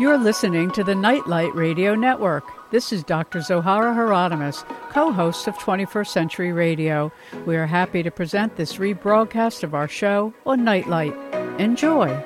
[0.00, 2.44] You're listening to the Nightlight Radio Network.
[2.70, 3.40] This is Dr.
[3.40, 7.12] Zohara Hieronimus, co host of 21st Century Radio.
[7.44, 11.14] We are happy to present this rebroadcast of our show on Nightlight.
[11.60, 12.18] Enjoy.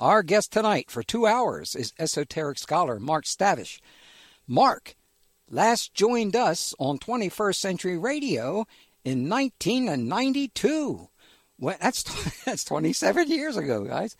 [0.00, 3.78] Our guest tonight for two hours is esoteric scholar Mark Stavish.
[4.48, 4.96] Mark
[5.48, 8.66] last joined us on 21st Century Radio
[9.04, 11.09] in 1992.
[11.60, 12.02] When, that's
[12.44, 14.16] that's 27 years ago, guys.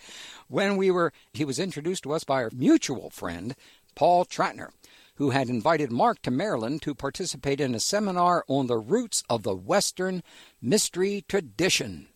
[0.48, 3.56] When we were, he was introduced to us by our mutual friend
[3.94, 4.68] Paul Tratner,
[5.14, 9.42] who had invited Mark to Maryland to participate in a seminar on the roots of
[9.42, 10.22] the Western
[10.60, 12.08] mystery tradition.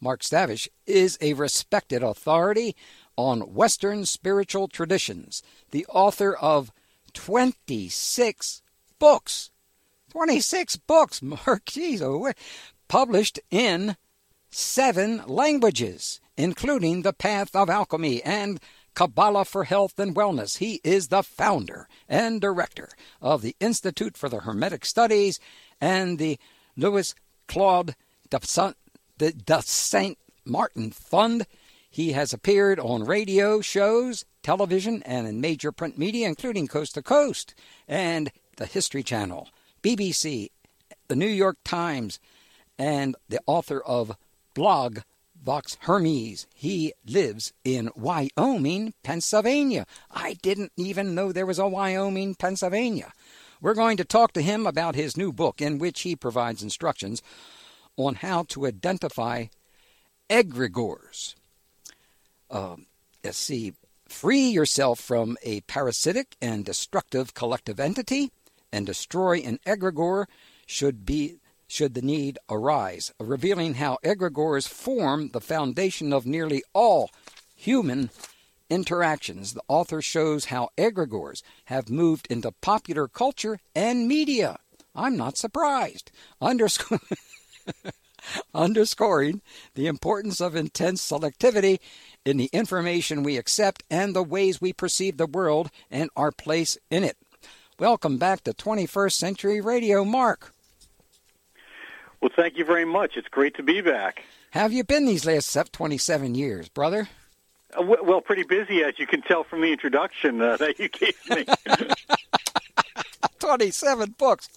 [0.00, 2.76] Mark Stavish is a respected authority
[3.16, 6.70] on Western spiritual traditions, the author of
[7.14, 8.62] 26
[8.98, 9.50] books.
[10.10, 12.30] 26 books, Mark, geez, oh,
[12.86, 13.96] published in
[14.50, 18.60] seven languages, including The Path of Alchemy and
[18.94, 20.58] Kabbalah for Health and Wellness.
[20.58, 22.88] He is the founder and director
[23.20, 25.38] of the Institute for the Hermetic Studies
[25.80, 26.38] and the
[26.76, 27.14] Louis
[27.46, 27.94] Claude
[28.30, 28.40] de
[29.62, 31.46] Saint Martin Fund.
[31.90, 37.02] He has appeared on radio shows, television, and in major print media, including Coast to
[37.02, 37.54] Coast
[37.86, 39.48] and the History Channel,
[39.82, 40.50] BBC,
[41.06, 42.18] the New York Times,
[42.78, 44.16] and the author of
[44.58, 44.98] blog
[45.40, 46.48] Vox Hermes.
[46.52, 49.86] He lives in Wyoming, Pennsylvania.
[50.10, 53.12] I didn't even know there was a Wyoming, Pennsylvania.
[53.60, 57.22] We're going to talk to him about his new book, in which he provides instructions
[57.96, 59.44] on how to identify
[60.28, 61.36] egregores.
[62.50, 62.86] Um,
[63.22, 63.74] let's see,
[64.08, 68.32] free yourself from a parasitic and destructive collective entity,
[68.72, 70.26] and destroy an egregore
[70.66, 71.36] should be
[71.68, 77.10] should the need arise, revealing how egregores form the foundation of nearly all
[77.54, 78.10] human
[78.70, 79.54] interactions.
[79.54, 84.58] The author shows how egregores have moved into popular culture and media.
[84.94, 86.10] I'm not surprised.
[86.40, 87.00] Underscore.
[88.54, 89.40] underscoring
[89.74, 91.78] the importance of intense selectivity
[92.24, 96.76] in the information we accept and the ways we perceive the world and our place
[96.90, 97.16] in it.
[97.78, 100.52] Welcome back to 21st Century Radio, Mark.
[102.20, 103.16] Well, thank you very much.
[103.16, 104.24] It's great to be back.
[104.50, 107.08] How have you been these last 27 years, brother?
[107.78, 111.16] Uh, well, pretty busy, as you can tell from the introduction uh, that you gave
[111.30, 111.44] me.
[113.38, 114.48] 27 books,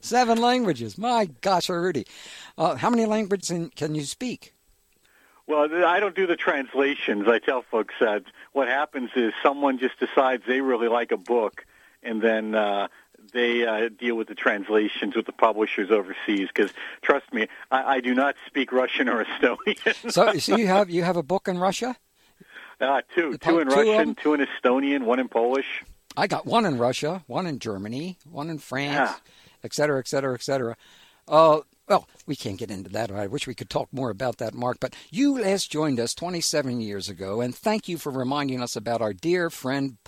[0.00, 0.96] seven languages.
[0.98, 2.06] My gosh, Rudy.
[2.56, 4.54] Uh, how many languages can you speak?
[5.46, 7.26] Well, I don't do the translations.
[7.26, 8.22] I tell folks that
[8.52, 11.66] what happens is someone just decides they really like a book,
[12.04, 12.86] and then uh,
[13.32, 16.48] they uh, deal with the translations with the publishers overseas.
[16.54, 20.10] Because trust me, I, I do not speak Russian or Estonian.
[20.12, 21.96] so, so you have you have a book in Russia?
[22.80, 25.82] Uh, two, two in two Russian, two in Estonian, one in Polish.
[26.16, 29.20] I got one in Russia, one in Germany, one in France,
[29.62, 30.76] et cetera, et cetera, et cetera.
[31.28, 33.10] Uh, well, we can't get into that.
[33.10, 34.78] I wish we could talk more about that, Mark.
[34.80, 39.02] But you last joined us 27 years ago, and thank you for reminding us about
[39.02, 39.98] our dear friend,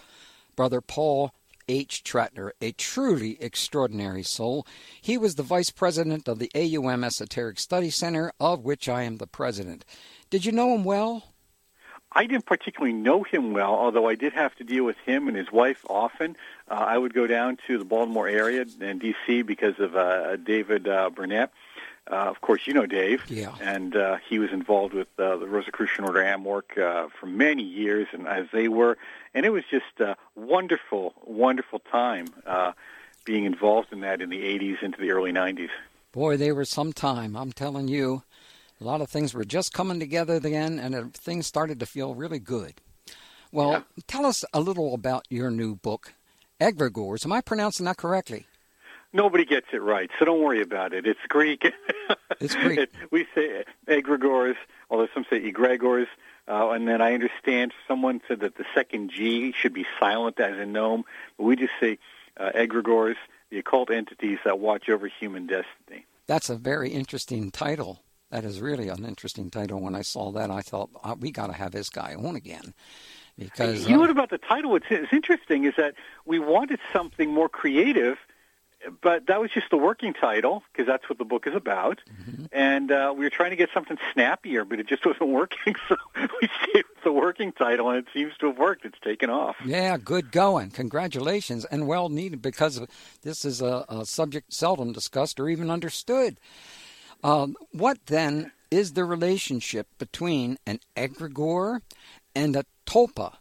[0.57, 1.33] Brother Paul
[1.69, 2.03] H.
[2.05, 4.67] Tratner, a truly extraordinary soul.
[5.01, 9.19] He was the vice president of the AUM Esoteric Study Center, of which I am
[9.19, 9.85] the president.
[10.31, 11.25] Did you know him well?
[12.15, 15.37] I didn't particularly know him well, although I did have to deal with him and
[15.37, 16.37] his wife often.
[16.71, 19.43] Uh, I would go down to the Baltimore area and D.C.
[19.43, 21.51] because of uh, David uh, Burnett.
[22.11, 23.55] Uh, of course, you know Dave, yeah.
[23.61, 28.09] and uh, he was involved with uh, the Rosicrucian Order AMORC uh, for many years,
[28.13, 28.99] and as they were,
[29.35, 32.73] and it was just a wonderful, wonderful time uh,
[33.25, 35.71] being involved in that in the 80s into the early 90s.
[36.13, 38.23] Boy, they were some time, I'm telling you.
[38.81, 42.41] A lot of things were just coming together then, and things started to feel really
[42.41, 42.75] good.
[43.53, 43.83] Well, yeah.
[44.07, 46.15] tell us a little about your new book,
[46.61, 47.25] Egregores.
[47.25, 48.47] Am I pronouncing that correctly?
[49.13, 51.07] Nobody gets it right, so don't worry about it.
[51.07, 51.71] It's Greek.
[52.41, 52.91] It's Greek.
[53.11, 54.57] we say egregores,
[54.89, 56.07] although some say egregores.
[56.49, 60.59] Uh, and then I understand someone said that the second G should be silent as
[60.59, 61.05] in gnome,
[61.37, 61.99] but we just say
[62.37, 63.17] uh, egregores,
[63.51, 66.07] the occult entities that watch over human destiny.
[66.27, 68.03] That's a very interesting title.
[68.31, 69.81] That is really an interesting title.
[69.81, 72.73] When I saw that, I thought oh, we got to have this guy on again.
[73.39, 74.71] Because you know uh, what about the title?
[74.73, 78.19] What's interesting is that we wanted something more creative
[79.01, 82.01] but that was just the working title because that's what the book is about.
[82.11, 82.45] Mm-hmm.
[82.53, 85.75] And uh, we were trying to get something snappier, but it just wasn't working.
[85.89, 88.85] So we stayed with the working title, and it seems to have worked.
[88.85, 89.57] It's taken off.
[89.65, 90.71] Yeah, good going.
[90.71, 92.81] Congratulations, and well needed because
[93.23, 96.39] this is a, a subject seldom discussed or even understood.
[97.25, 101.81] Um, what then is the relationship between an egregore
[102.35, 103.35] and a tulpa?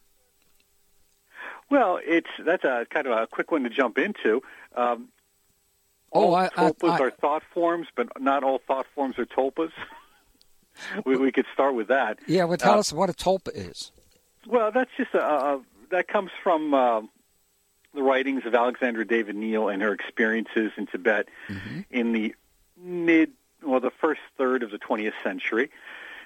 [1.69, 4.43] Well, it's that's a kind of a quick one to jump into.
[4.75, 5.07] Um,
[6.11, 9.71] all I- I- tulpas I- are thought forms, but not all thought forms are tulpas.
[11.05, 12.19] we, we could start with that.
[12.27, 13.91] Yeah, well, tell Uh, us what a tulpa is.
[14.47, 15.61] Well, that's just a, a
[15.91, 17.01] that comes from uh,
[17.93, 21.27] the writings of Alexandra David-Néel and her experiences in Tibet
[21.91, 22.33] in the
[22.81, 23.31] mid,
[23.61, 25.69] well, the first third of the 20th century,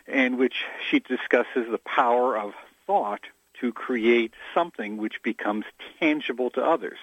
[0.08, 0.54] in which
[0.90, 2.54] she discusses the power of
[2.86, 3.22] thought
[3.60, 5.66] to create something which becomes
[6.00, 7.00] tangible to others.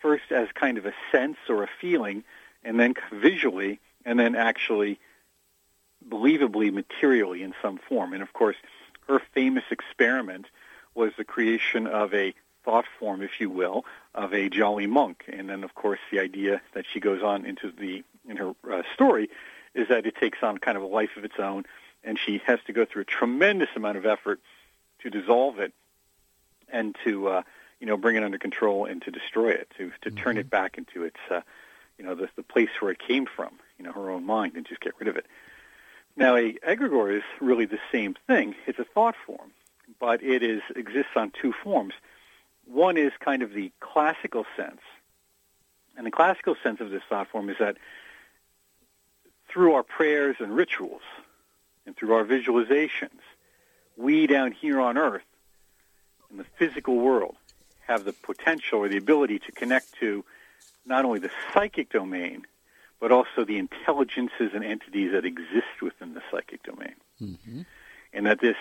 [0.00, 2.24] First as kind of a sense or a feeling,
[2.64, 4.98] and then visually, and then actually
[6.08, 8.12] believably materially in some form.
[8.12, 8.56] And of course,
[9.08, 10.46] her famous experiment
[10.94, 12.34] was the creation of a
[12.64, 13.84] thought form, if you will,
[14.14, 15.24] of a jolly monk.
[15.28, 18.82] And then, of course, the idea that she goes on into the in her uh,
[18.94, 19.30] story
[19.74, 21.64] is that it takes on kind of a life of its own,
[22.04, 24.40] and she has to go through a tremendous amount of effort
[25.00, 25.72] to dissolve it
[26.70, 27.42] and to uh,
[27.80, 30.78] you know bring it under control and to destroy it, to to turn it back
[30.78, 31.40] into its uh,
[31.98, 34.66] you know the the place where it came from, you know her own mind, and
[34.66, 35.26] just get rid of it.
[36.16, 38.56] Now, a egregore is really the same thing.
[38.66, 39.52] It's a thought form,
[40.00, 41.94] but it is exists on two forms.
[42.66, 44.80] One is kind of the classical sense,
[45.96, 47.76] and the classical sense of this thought form is that
[49.48, 51.02] through our prayers and rituals,
[51.86, 53.20] and through our visualizations,
[53.96, 55.22] we down here on Earth,
[56.30, 57.36] in the physical world,
[57.88, 60.24] have the potential or the ability to connect to
[60.84, 62.46] not only the psychic domain,
[63.00, 66.94] but also the intelligences and entities that exist within the psychic domain.
[68.12, 68.56] And that this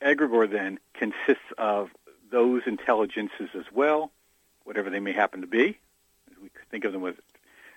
[0.00, 1.90] egregore then consists of
[2.30, 4.10] those intelligences as well,
[4.64, 5.78] whatever they may happen to be.
[6.40, 7.14] We could think of them as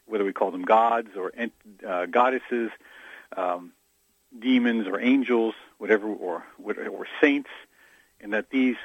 [0.06, 1.54] whether we call them gods or ent-
[1.88, 2.70] uh, goddesses,
[3.36, 3.72] um,
[4.40, 7.50] demons or angels, whatever, or, or saints,
[8.22, 8.76] and that these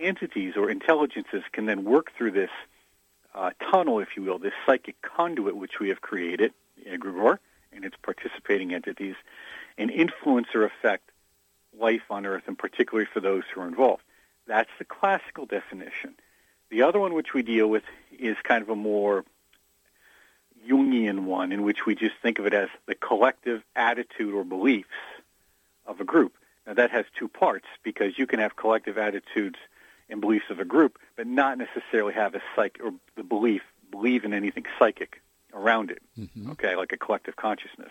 [0.00, 2.50] entities or intelligences can then work through this
[3.34, 6.52] uh, tunnel, if you will, this psychic conduit which we have created,
[6.88, 7.38] egregore,
[7.72, 9.14] and its participating entities,
[9.78, 11.10] and influence or affect
[11.78, 14.02] life on Earth, and particularly for those who are involved.
[14.46, 16.14] That's the classical definition.
[16.70, 17.84] The other one which we deal with
[18.18, 19.24] is kind of a more
[20.68, 24.88] Jungian one, in which we just think of it as the collective attitude or beliefs
[25.86, 26.34] of a group.
[26.66, 29.58] Now that has two parts because you can have collective attitudes
[30.10, 34.24] and beliefs of a group, but not necessarily have a psych or the belief believe
[34.24, 35.22] in anything psychic
[35.54, 36.02] around it.
[36.18, 36.50] Mm-hmm.
[36.52, 37.90] Okay, like a collective consciousness.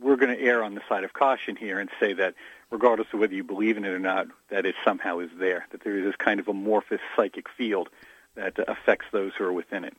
[0.00, 2.34] We're going to err on the side of caution here and say that
[2.70, 5.82] regardless of whether you believe in it or not, that it somehow is there, that
[5.82, 7.88] there is this kind of amorphous psychic field
[8.36, 9.96] that affects those who are within it.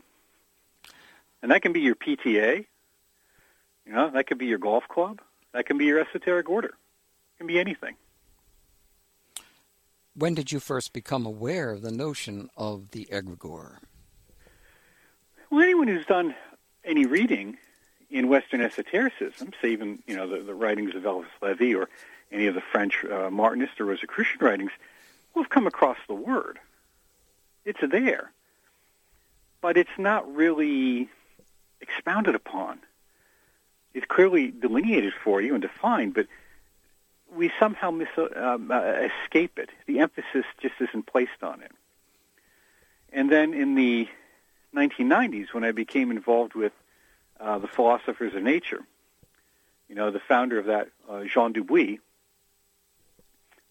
[1.42, 2.66] And that can be your PTA,
[3.86, 5.20] you know, that could be your golf club,
[5.54, 6.70] that can be your esoteric order.
[6.70, 7.96] It can be anything.
[10.16, 13.78] When did you first become aware of the notion of the egregore?
[15.50, 16.36] Well, anyone who's done
[16.84, 17.58] any reading
[18.10, 21.90] in Western esotericism, say even you know the, the writings of Eliphas Levi or
[22.32, 24.72] any of the French uh, Martinist or Rosicrucian writings,
[25.34, 26.60] will have come across the word.
[27.66, 28.32] It's there,
[29.62, 31.10] but it's not really
[31.82, 32.80] expounded upon.
[33.94, 36.28] It's clearly delineated for you and defined, but
[37.36, 39.70] we somehow mis- um, uh, escape it.
[39.86, 41.72] The emphasis just isn't placed on it.
[43.12, 44.08] And then in the
[44.76, 46.74] 1990s, when I became involved with
[47.40, 48.82] uh, the philosophers of nature,
[49.88, 52.00] you know, the founder of that, uh, Jean Dubuis,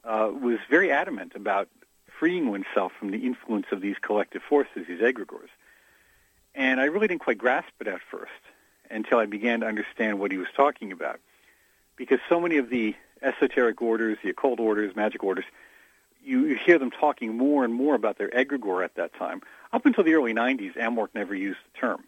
[0.04, 1.68] uh, was very adamant about
[2.18, 5.50] freeing oneself from the influence of these collective forces, these egregores.
[6.54, 8.32] And I really didn't quite grasp it at first
[8.90, 11.20] until I began to understand what he was talking about.
[11.96, 15.44] Because so many of the esoteric orders, the occult orders, magic orders,
[16.24, 19.40] you, you hear them talking more and more about their egregore at that time.
[19.72, 22.04] Up until the early 90s, Amorc never used the term.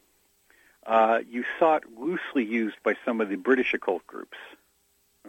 [0.87, 4.39] Uh, you saw it loosely used by some of the British occult groups,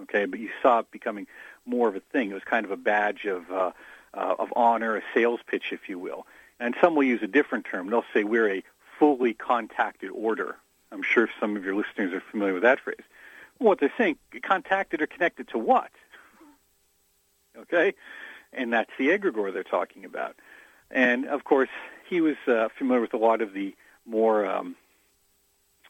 [0.04, 1.28] okay, but you saw it becoming
[1.66, 2.32] more of a thing.
[2.32, 3.72] It was kind of a badge of uh,
[4.14, 6.26] uh, of honor, a sales pitch, if you will.
[6.60, 7.90] And some will use a different term.
[7.90, 8.64] They'll say we're a
[9.00, 10.58] fully contacted order.
[10.92, 13.04] I'm sure some of your listeners are familiar with that phrase.
[13.62, 15.92] What they're saying, contacted or connected to what?
[17.56, 17.94] Okay,
[18.52, 20.36] and that's the egregore they're talking about.
[20.90, 21.70] And of course,
[22.10, 23.76] he was uh, familiar with a lot of the
[24.06, 24.76] more um,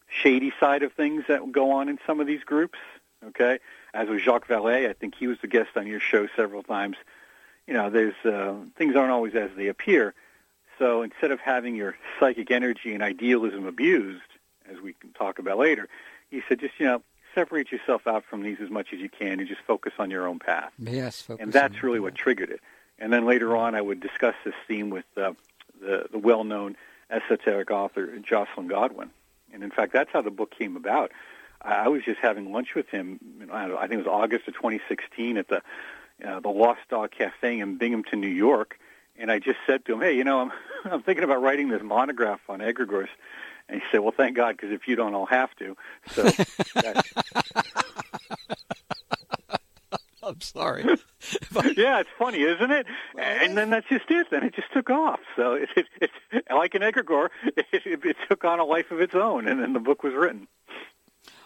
[0.10, 2.78] shady side of things that go on in some of these groups.
[3.26, 3.60] Okay,
[3.94, 6.98] as was Jacques Vallée, I think he was the guest on your show several times.
[7.68, 10.14] You know, there's uh, things aren't always as they appear.
[10.78, 14.24] So instead of having your psychic energy and idealism abused,
[14.70, 15.88] as we can talk about later,
[16.30, 17.02] he said just you know
[17.34, 20.28] separate yourself out from these as much as you can and just focus on your
[20.28, 20.72] own path.
[20.80, 22.62] Yes, focus And that's really what triggered it.
[23.00, 25.34] And then later on, I would discuss this theme with uh,
[25.82, 26.78] the, the well-known
[27.10, 29.10] esoteric author Joscelyn Godwin.
[29.54, 31.12] And in fact, that's how the book came about.
[31.62, 33.20] I was just having lunch with him.
[33.40, 35.62] You know, I think it was August of 2016 at the
[36.26, 38.78] uh, the Lost Dog Cafe in Binghamton, New York.
[39.18, 40.52] And I just said to him, "Hey, you know, I'm
[40.92, 43.10] I'm thinking about writing this monograph on egregores."
[43.72, 45.76] And he said, "Well, thank God, because if you don't, I'll have to."
[46.12, 46.30] So.
[50.24, 50.84] I'm sorry.
[51.76, 52.86] yeah, it's funny, isn't it?
[53.18, 54.28] And then that's just it.
[54.30, 55.20] Then it just took off.
[55.36, 59.02] So it, it, it like an egregore, it, it, it took on a life of
[59.02, 60.48] its own, and then the book was written.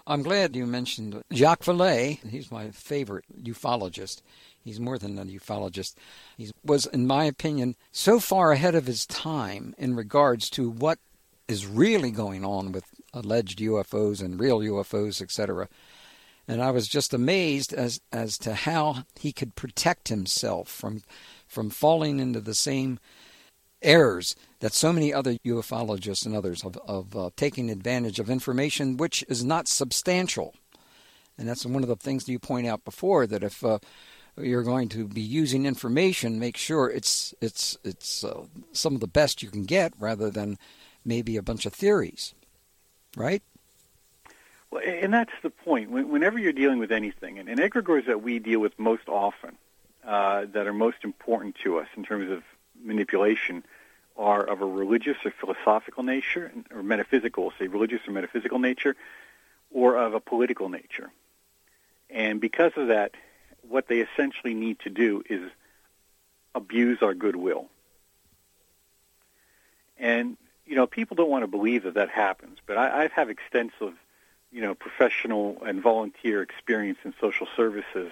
[0.07, 2.23] I'm glad you mentioned Jacques Vallée.
[2.27, 4.21] He's my favorite ufologist.
[4.63, 5.95] He's more than a ufologist.
[6.37, 10.99] He was, in my opinion, so far ahead of his time in regards to what
[11.47, 15.67] is really going on with alleged UFOs and real UFOs, etc.
[16.47, 21.01] And I was just amazed as as to how he could protect himself from
[21.47, 22.99] from falling into the same
[23.81, 28.97] errors that so many other ufologists and others of, of uh, taking advantage of information
[28.97, 30.55] which is not substantial.
[31.37, 33.79] And that's one of the things that you point out before that if uh,
[34.37, 39.07] you're going to be using information, make sure it's it's it's uh, some of the
[39.07, 40.57] best you can get rather than
[41.05, 42.33] maybe a bunch of theories,
[43.15, 43.43] right?
[44.71, 45.89] Well, and that's the point.
[45.91, 49.57] Whenever you're dealing with anything, and, and egregores that we deal with most often,
[50.05, 52.43] uh, that are most important to us in terms of
[52.83, 53.63] manipulation,
[54.17, 58.95] are of a religious or philosophical nature, or metaphysical, say religious or metaphysical nature,
[59.71, 61.09] or of a political nature.
[62.09, 63.11] And because of that,
[63.67, 65.41] what they essentially need to do is
[66.53, 67.65] abuse our goodwill.
[69.97, 73.93] And you know, people don't want to believe that that happens, but I, I've extensive,
[74.51, 78.11] you know, professional and volunteer experience in social services,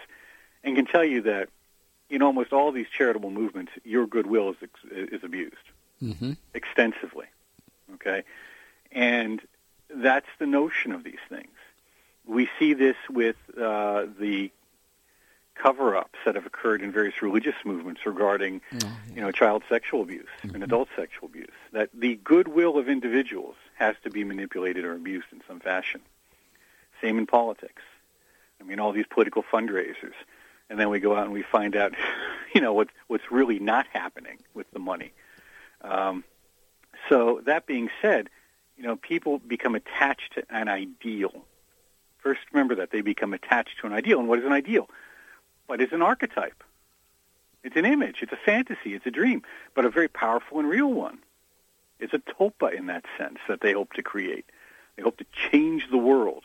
[0.64, 1.50] and can tell you that
[2.10, 5.56] in almost all these charitable movements, your goodwill is is abused
[6.02, 6.34] mm-hmm.
[6.54, 7.26] extensively.
[7.96, 8.24] Okay,
[8.92, 9.42] and
[9.90, 11.50] that's the notion of these things.
[12.26, 14.52] We see this with uh, the
[15.56, 18.92] cover-ups that have occurred in various religious movements regarding, oh, yeah.
[19.16, 20.56] you know, child sexual abuse mm-hmm.
[20.56, 21.54] and adult sexual abuse.
[21.72, 26.02] That the goodwill of individuals has to be manipulated or abused in some fashion.
[27.02, 27.82] Same in politics.
[28.60, 30.14] I mean, all these political fundraisers,
[30.70, 31.94] and then we go out and we find out,
[32.56, 35.12] you know, what what's really not happening with the money.
[35.82, 36.24] Um,
[37.10, 38.30] so that being said,
[38.78, 41.46] you know, people become attached to an ideal.
[42.20, 44.20] First, remember that they become attached to an ideal.
[44.20, 44.90] And what is an ideal?
[45.67, 46.63] But it's an archetype.
[47.63, 48.17] It's an image.
[48.22, 48.93] It's a fantasy.
[48.93, 49.43] It's a dream,
[49.74, 51.20] but a very powerful and real one.
[52.00, 54.46] It's a tulpa in that sense that they hope to create.
[54.96, 56.43] They hope to change the world,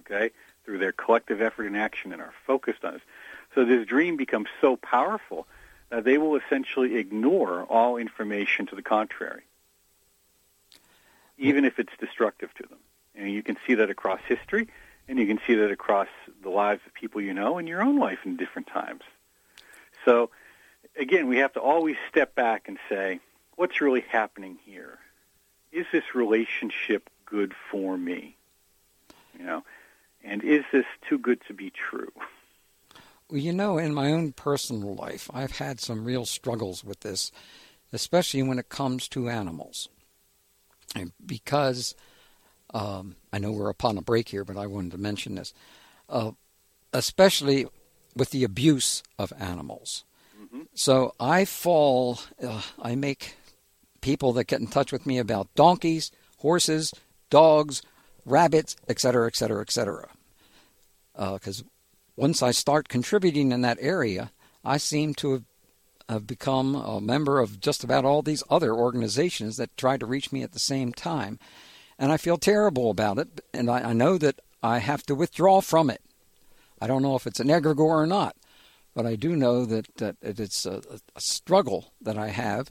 [0.00, 0.30] okay,
[0.64, 3.02] through their collective effort and action and are focused on this.
[3.54, 5.46] So this dream becomes so powerful
[5.90, 9.42] that they will essentially ignore all information to the contrary,
[11.38, 12.78] even if it's destructive to them.
[13.14, 14.68] And you can see that across history.
[15.08, 16.08] And you can see that across
[16.42, 19.02] the lives of people you know and your own life in different times.
[20.04, 20.30] So,
[20.98, 23.20] again, we have to always step back and say,
[23.56, 24.98] what's really happening here?
[25.72, 28.36] Is this relationship good for me?
[29.38, 29.64] You know,
[30.24, 32.12] and is this too good to be true?
[33.28, 37.32] Well, you know, in my own personal life, I've had some real struggles with this,
[37.92, 39.88] especially when it comes to animals.
[40.94, 41.94] And because
[42.74, 45.54] um, I know we're upon a break here, but I wanted to mention this,
[46.08, 46.32] uh,
[46.92, 47.66] especially
[48.14, 50.04] with the abuse of animals.
[50.40, 50.62] Mm-hmm.
[50.74, 53.36] So I fall, uh, I make
[54.00, 56.92] people that get in touch with me about donkeys, horses,
[57.30, 57.82] dogs,
[58.24, 60.08] rabbits, etc., etc., etc.
[61.14, 61.64] Because
[62.16, 64.32] once I start contributing in that area,
[64.64, 65.44] I seem to have,
[66.08, 70.32] have become a member of just about all these other organizations that try to reach
[70.32, 71.38] me at the same time
[71.98, 73.40] and I feel terrible about it.
[73.52, 76.00] And I, I know that I have to withdraw from it.
[76.80, 78.36] I don't know if it's an egregore or not,
[78.94, 80.82] but I do know that, that it's a,
[81.14, 82.70] a struggle that I have,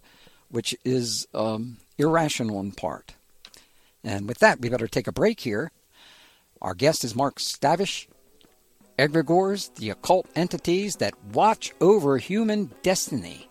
[0.50, 3.14] which is um, irrational in part.
[4.04, 5.72] And with that, we better take a break here.
[6.62, 8.08] Our guest is Mark Stavish.
[8.98, 13.50] Egregores, the occult entities that watch over human destiny.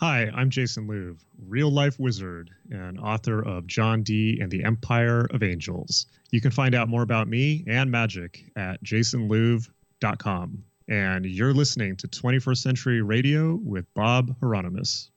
[0.00, 5.28] Hi, I'm Jason Louv, real life wizard and author of John Dee and the Empire
[5.30, 6.06] of Angels.
[6.30, 10.64] You can find out more about me and magic at jasonlouv.com.
[10.88, 15.10] And you're listening to 21st Century Radio with Bob Hieronimus.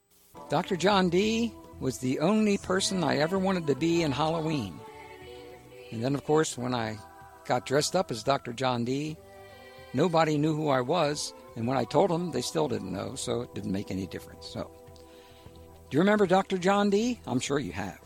[0.49, 0.75] Dr.
[0.75, 4.77] John Dee was the only person I ever wanted to be in Halloween.
[5.93, 6.97] And then, of course, when I
[7.45, 8.51] got dressed up as Dr.
[8.51, 9.15] John Dee,
[9.93, 13.41] nobody knew who I was And when I told them, they still didn't know, so
[13.41, 14.47] it didn't make any difference.
[14.47, 14.71] So,
[15.89, 16.57] do you remember Dr.
[16.57, 17.19] John Dee?
[17.27, 17.99] I'm sure you have.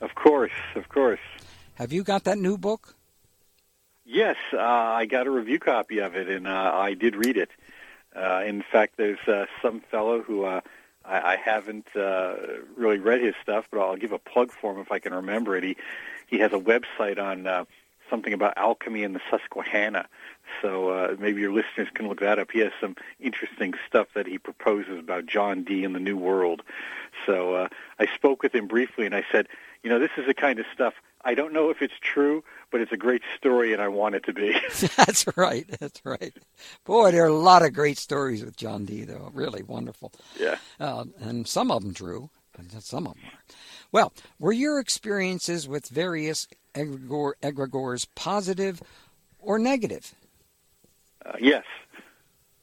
[0.00, 1.20] Of course, of course.
[1.74, 2.94] Have you got that new book?
[4.04, 7.50] Yes, uh, I got a review copy of it, and uh, I did read it.
[8.14, 10.60] Uh, in fact, there's uh, some fellow who uh,
[11.04, 12.34] I, I haven't uh,
[12.76, 15.56] really read his stuff, but I'll give a plug for him if I can remember
[15.56, 15.64] it.
[15.64, 15.76] He
[16.26, 17.64] he has a website on uh,
[18.10, 20.08] something about alchemy in the Susquehanna.
[20.62, 22.50] So uh, maybe your listeners can look that up.
[22.50, 26.62] He has some interesting stuff that he proposes about John Dee and the New World.
[27.24, 29.48] So uh, I spoke with him briefly, and I said,
[29.82, 30.94] you know, this is the kind of stuff
[31.26, 34.24] I don't know if it's true, but it's a great story, and I want it
[34.26, 34.52] to be.
[34.96, 35.66] that's right.
[35.80, 36.32] That's right.
[36.84, 39.32] Boy, there are a lot of great stories with John Dee, though.
[39.34, 40.12] Really wonderful.
[40.38, 40.58] Yeah.
[40.78, 43.54] Uh, and some of them true, but some of them are.
[43.90, 48.80] Well, were your experiences with various egregor, egregores positive
[49.40, 50.14] or negative?
[51.26, 51.64] Uh, yes.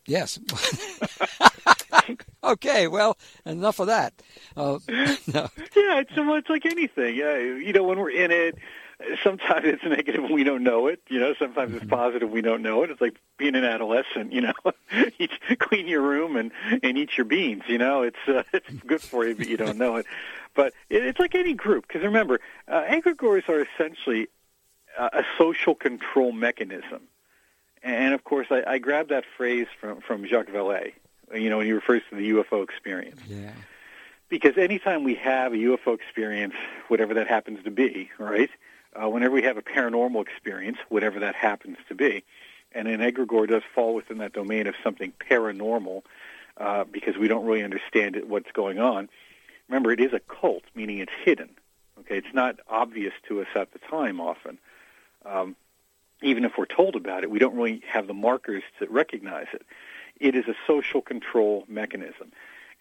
[0.05, 0.39] Yes.
[2.43, 4.13] okay, well, enough of that.
[4.55, 5.49] Uh, no.
[5.75, 7.15] Yeah, it's, it's like anything.
[7.15, 8.57] Yeah, you know, when we're in it,
[9.23, 11.01] sometimes it's negative and we don't know it.
[11.07, 11.83] You know, sometimes mm-hmm.
[11.83, 12.89] it's positive we don't know it.
[12.89, 14.33] It's like being an adolescent.
[14.33, 14.53] You know,
[15.19, 16.51] eat, clean your room and
[16.81, 17.63] and eat your beans.
[17.67, 20.05] You know, it's uh, it's good for you, but you don't know it.
[20.53, 24.27] But it, it's like any group because remember, uh, egregores are essentially
[24.97, 27.07] uh, a social control mechanism.
[27.83, 30.93] And of course, I, I grabbed that phrase from from Jacques Vallée.
[31.33, 33.19] You know, when he refers to the UFO experience.
[33.27, 33.51] Yeah.
[34.29, 36.53] Because anytime we have a UFO experience,
[36.87, 38.49] whatever that happens to be, right?
[38.95, 42.23] Uh, whenever we have a paranormal experience, whatever that happens to be,
[42.71, 46.03] and an egregore does fall within that domain of something paranormal,
[46.57, 49.09] uh, because we don't really understand it, what's going on.
[49.67, 51.49] Remember, it is a cult, meaning it's hidden.
[51.99, 54.59] Okay, it's not obvious to us at the time often.
[55.25, 55.55] Um,
[56.23, 59.65] even if we're told about it, we don't really have the markers to recognize it.
[60.19, 62.31] It is a social control mechanism.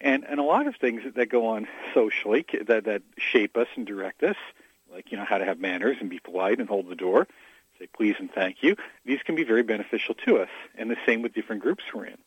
[0.01, 3.85] And, and a lot of things that go on socially that, that shape us and
[3.85, 4.35] direct us,
[4.91, 7.27] like, you know, how to have manners and be polite and hold the door,
[7.79, 10.49] say please and thank you, these can be very beneficial to us.
[10.75, 12.17] And the same with different groups we're in.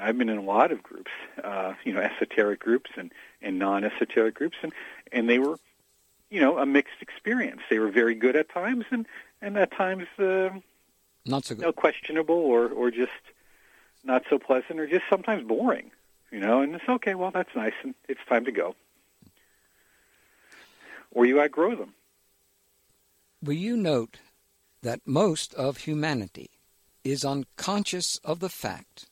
[0.00, 1.10] I've been in a lot of groups,
[1.42, 3.12] uh, you know, esoteric groups and,
[3.42, 4.72] and non-esoteric groups, and,
[5.12, 5.58] and they were,
[6.30, 7.60] you know, a mixed experience.
[7.68, 9.06] They were very good at times, and
[9.42, 10.50] and at times uh,
[11.26, 11.62] not so good.
[11.62, 13.10] You know, questionable or or just
[14.04, 15.90] not so pleasant or just sometimes boring.
[16.30, 17.14] You know, and it's okay.
[17.14, 18.74] Well, that's nice, and it's time to go.
[21.10, 21.92] Or you outgrow them.
[23.42, 24.18] Will you note
[24.82, 26.48] that most of humanity
[27.04, 29.06] is unconscious of the fact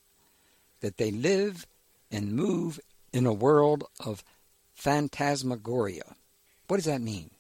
[0.81, 1.67] that they live
[2.11, 2.81] and move
[3.13, 4.25] in a world of
[4.73, 6.15] phantasmagoria?
[6.69, 7.31] What does that mean?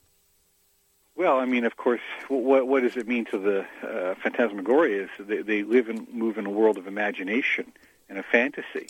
[1.20, 5.02] Well, I mean, of course, what what does it mean to the uh, phantasmagoria?
[5.02, 7.74] Is they, they live and move in a world of imagination
[8.08, 8.88] and a fantasy,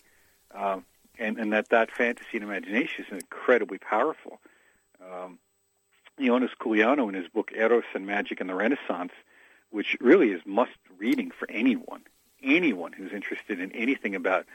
[0.54, 0.84] um,
[1.18, 4.38] and and that that fantasy and imagination is incredibly powerful.
[5.04, 5.40] Um,
[6.20, 9.10] Ioannis Couliano, in his book Eros and Magic in the Renaissance,
[9.70, 12.02] which really is must reading for anyone,
[12.44, 14.46] anyone who's interested in anything about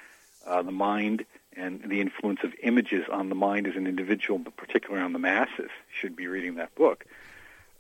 [0.48, 1.26] uh, the mind
[1.58, 5.20] and the influence of images on the mind as an individual, but particularly on the
[5.20, 7.06] masses, should be reading that book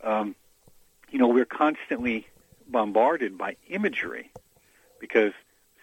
[0.03, 0.35] um,
[1.11, 2.27] you know, we're constantly
[2.67, 4.31] bombarded by imagery
[4.99, 5.33] because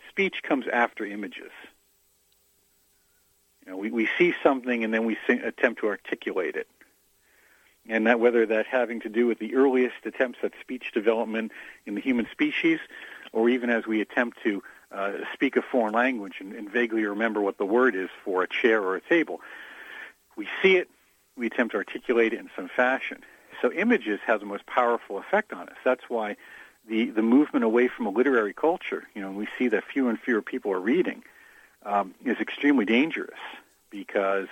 [0.09, 1.51] speech comes after images.
[3.65, 6.67] You know, we, we see something and then we sing, attempt to articulate it.
[7.89, 11.53] And that whether that having to do with the earliest attempts at speech development
[11.87, 12.79] in the human species,
[13.33, 17.41] or even as we attempt to uh, speak a foreign language and, and vaguely remember
[17.41, 19.41] what the word is for a chair or a table,
[20.37, 20.89] we see it,
[21.37, 23.19] we attempt to articulate it in some fashion.
[23.63, 25.77] So images have the most powerful effect on us.
[25.85, 26.37] That's why
[26.89, 30.19] the, the movement away from a literary culture, you know, we see that fewer and
[30.21, 31.23] fewer people are reading,
[31.85, 33.39] um, is extremely dangerous
[33.89, 34.49] because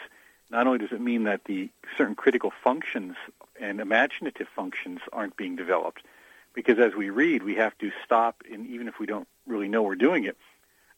[0.49, 1.68] not only does it mean that the
[1.99, 3.16] certain critical functions
[3.61, 6.03] and imaginative functions aren't being developed,
[6.55, 9.83] because as we read, we have to stop, and even if we don't really know
[9.83, 10.37] we're doing it,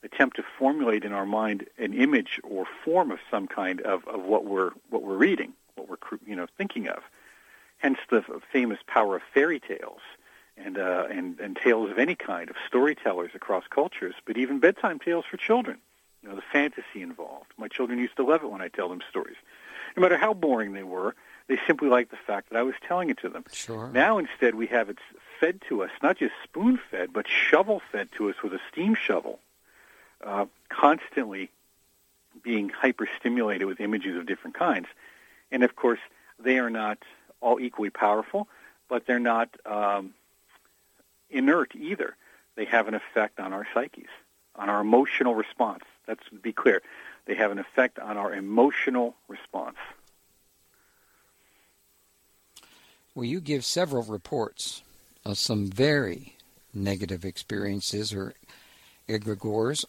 [0.02, 4.22] attempt to formulate in our mind an image or form of some kind of, of
[4.22, 7.02] what we're what we're reading, what we're you know thinking of.
[7.82, 9.98] Hence the famous power of fairy tales
[10.56, 15.00] and, uh, and, and tales of any kind, of storytellers across cultures, but even bedtime
[15.00, 15.78] tales for children.
[16.22, 17.50] You know, the fantasy involved.
[17.56, 19.34] My children used to love it when I tell them stories.
[19.96, 21.16] No matter how boring they were,
[21.48, 23.44] they simply liked the fact that I was telling it to them.
[23.52, 23.90] Sure.
[23.92, 24.98] Now instead we have it
[25.40, 29.40] fed to us, not just spoon-fed, but shovel-fed to us with a steam shovel,
[30.24, 31.50] uh, constantly
[32.44, 34.86] being hyper-stimulated with images of different kinds.
[35.50, 35.98] And of course,
[36.38, 36.98] they are not
[37.42, 38.48] all equally powerful,
[38.88, 40.14] but they're not um,
[41.30, 42.16] inert either.
[42.54, 44.10] they have an effect on our psyches,
[44.56, 45.84] on our emotional response.
[46.06, 46.82] Let's be clear.
[47.26, 49.76] They have an effect on our emotional response.
[53.14, 54.82] Well, you give several reports
[55.24, 56.36] of some very
[56.74, 58.34] negative experiences or
[59.08, 59.84] egregores.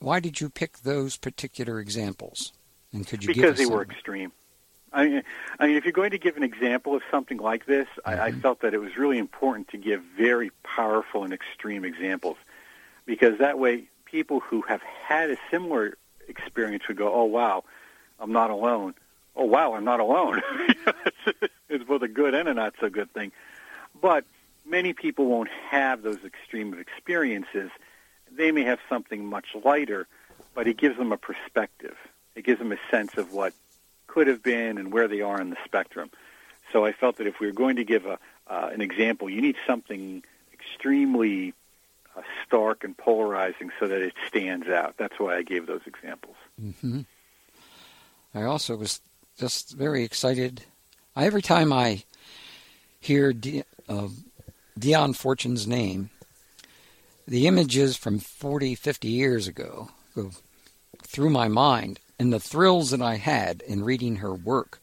[0.00, 2.52] Why did you pick those particular examples?
[2.92, 4.32] And could you because they were extreme.
[4.94, 5.22] I mean,
[5.58, 8.08] I mean, if you're going to give an example of something like this, mm-hmm.
[8.08, 8.40] I, I mm-hmm.
[8.40, 12.36] felt that it was really important to give very powerful and extreme examples,
[13.04, 15.96] because that way people who have had a similar
[16.28, 17.64] experience would go, "Oh wow,
[18.20, 18.94] I'm not alone."
[19.36, 20.40] Oh wow, I'm not alone.
[21.68, 23.32] it's both a good and a not so good thing.
[24.00, 24.24] But
[24.64, 27.70] many people won't have those extreme experiences.
[28.30, 30.06] They may have something much lighter,
[30.54, 31.96] but it gives them a perspective.
[32.36, 33.54] It gives them a sense of what
[34.14, 36.08] could have been and where they are in the spectrum.
[36.72, 39.42] So I felt that if we were going to give a, uh, an example, you
[39.42, 40.22] need something
[40.52, 41.52] extremely
[42.16, 44.94] uh, stark and polarizing so that it stands out.
[44.98, 46.36] That's why I gave those examples.
[46.62, 47.00] Mm-hmm.
[48.36, 49.00] I also was
[49.36, 50.62] just very excited.
[51.16, 52.04] Every time I
[53.00, 54.08] hear De- uh,
[54.78, 56.10] Dion Fortune's name,
[57.26, 60.30] the images from 40, 50 years ago go
[61.02, 64.80] through my mind and the thrills that I had in reading her work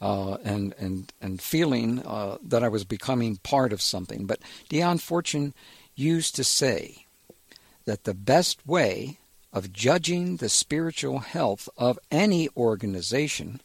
[0.00, 4.26] uh, and and and feeling uh, that I was becoming part of something.
[4.26, 5.54] But Dion Fortune
[5.94, 7.06] used to say
[7.84, 9.18] that the best way
[9.52, 13.60] of judging the spiritual health of any organization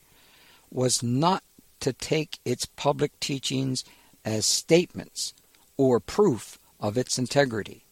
[0.72, 1.44] was not
[1.82, 3.84] to take its public teachings
[4.24, 5.34] as statements
[5.76, 7.84] or proof of its integrity.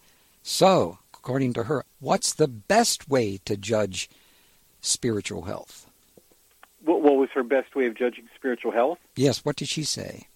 [0.43, 4.09] So, according to her, what's the best way to judge
[4.81, 5.89] spiritual health?
[6.83, 8.99] What, what was her best way of judging spiritual health?
[9.15, 9.43] Yes.
[9.43, 10.27] What did she say?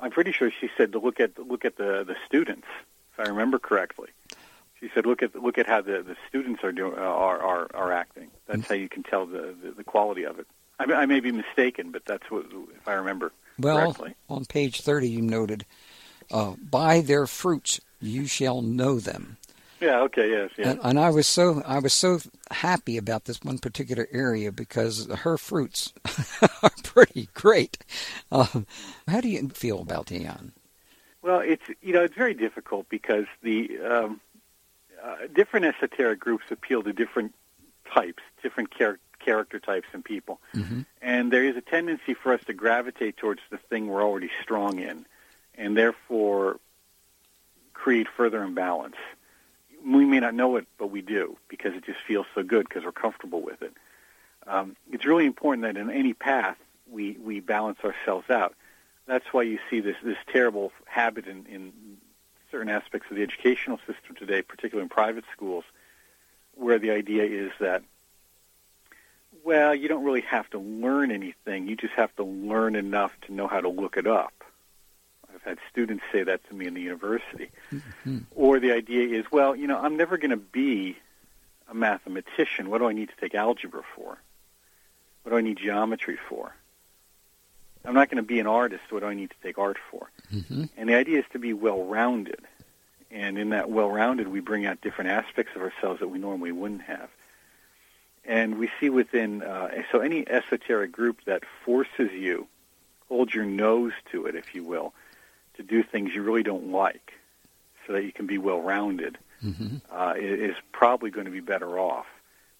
[0.00, 2.66] I'm pretty sure she said to look at look at the the students,
[3.12, 4.08] if I remember correctly.
[4.80, 7.66] She said, "Look at look at how the, the students are doing uh, are, are
[7.74, 8.30] are acting.
[8.46, 8.72] That's mm-hmm.
[8.72, 10.46] how you can tell the, the, the quality of it."
[10.78, 14.14] I, I, may be mistaken, but that's what if I remember well, correctly.
[14.28, 15.66] on page thirty, you noted,
[16.30, 19.36] uh, "By their fruits you shall know them."
[19.80, 20.00] Yeah.
[20.02, 20.30] Okay.
[20.30, 20.50] Yes.
[20.56, 20.66] Yes.
[20.66, 25.06] And, and, I was so I was so happy about this one particular area because
[25.06, 25.92] her fruits
[26.62, 27.78] are pretty great.
[28.32, 28.66] Um,
[29.06, 30.52] how do you feel about Dion?
[31.22, 34.20] Well, it's you know it's very difficult because the um,
[35.02, 37.34] uh, different esoteric groups appeal to different
[37.92, 40.80] types, different char- character types and people, mm-hmm.
[41.02, 44.78] and there is a tendency for us to gravitate towards the thing we're already strong
[44.78, 45.06] in,
[45.56, 46.58] and therefore
[47.74, 48.96] create further imbalance
[49.84, 52.84] we may not know it, but we do because it just feels so good because
[52.84, 53.72] we're comfortable with it.
[54.46, 56.56] Um, it's really important that in any path
[56.90, 58.54] we, we balance ourselves out.
[59.06, 61.72] That's why you see this, this terrible habit in, in
[62.50, 65.64] certain aspects of the educational system today, particularly in private schools,
[66.54, 67.82] where the idea is that,
[69.44, 71.68] well, you don't really have to learn anything.
[71.68, 74.32] You just have to learn enough to know how to look it up.
[75.34, 77.50] I've had students say that to me in the university.
[77.72, 78.18] Mm-hmm.
[78.34, 80.96] Or the idea is, well, you know, I'm never going to be
[81.68, 82.70] a mathematician.
[82.70, 84.18] What do I need to take algebra for?
[85.22, 86.54] What do I need geometry for?
[87.84, 88.84] I'm not going to be an artist.
[88.90, 90.10] What do I need to take art for?
[90.32, 90.64] Mm-hmm.
[90.76, 92.40] And the idea is to be well-rounded.
[93.10, 96.82] And in that well-rounded, we bring out different aspects of ourselves that we normally wouldn't
[96.82, 97.08] have.
[98.24, 102.46] And we see within, uh, so any esoteric group that forces you,
[103.08, 104.92] hold your nose to it, if you will,
[105.58, 107.12] to do things you really don't like
[107.86, 109.76] so that you can be well rounded mm-hmm.
[109.92, 112.06] uh, is probably going to be better off.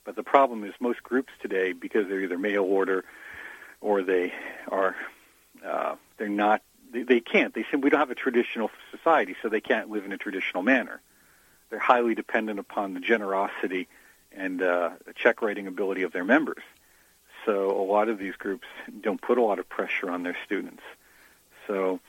[0.05, 3.05] But the problem is most groups today, because they're either mail order
[3.81, 4.33] or they
[4.69, 4.97] are
[5.65, 9.61] uh, they're not they, they can't they simply don't have a traditional society, so they
[9.61, 11.01] can't live in a traditional manner.
[11.71, 13.89] They're highly dependent upon the generosity
[14.33, 16.63] and uh, check writing ability of their members.
[17.45, 18.67] So a lot of these groups
[19.01, 20.83] don't put a lot of pressure on their students.
[21.67, 22.01] So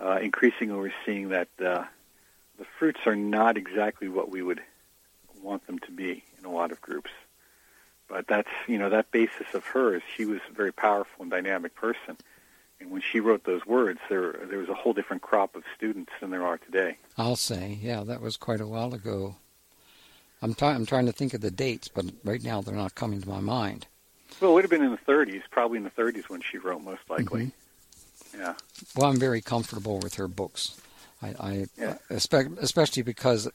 [0.00, 1.84] uh, increasingly we're seeing that uh,
[2.58, 4.60] the fruits are not exactly what we would
[5.42, 7.10] want them to be in a lot of groups.
[8.08, 10.02] But that's you know that basis of hers.
[10.16, 12.18] She was a very powerful and dynamic person,
[12.78, 16.12] and when she wrote those words, there there was a whole different crop of students
[16.20, 16.98] than there are today.
[17.16, 19.36] I'll say, yeah, that was quite a while ago.
[20.42, 23.22] I'm, t- I'm trying to think of the dates, but right now they're not coming
[23.22, 23.86] to my mind.
[24.40, 26.82] Well, it would have been in the 30s, probably in the 30s when she wrote,
[26.82, 27.44] most likely.
[27.44, 27.63] Mm-hmm.
[28.36, 28.54] Yeah.
[28.96, 30.80] Well, I'm very comfortable with her books.
[31.22, 31.98] I, I yeah.
[32.10, 33.48] especially because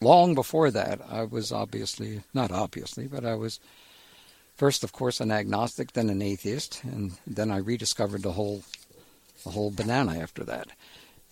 [0.00, 3.58] long before that, I was obviously not obviously, but I was
[4.56, 8.62] first, of course, an agnostic, then an atheist, and then I rediscovered the whole
[9.44, 10.68] the whole banana after that.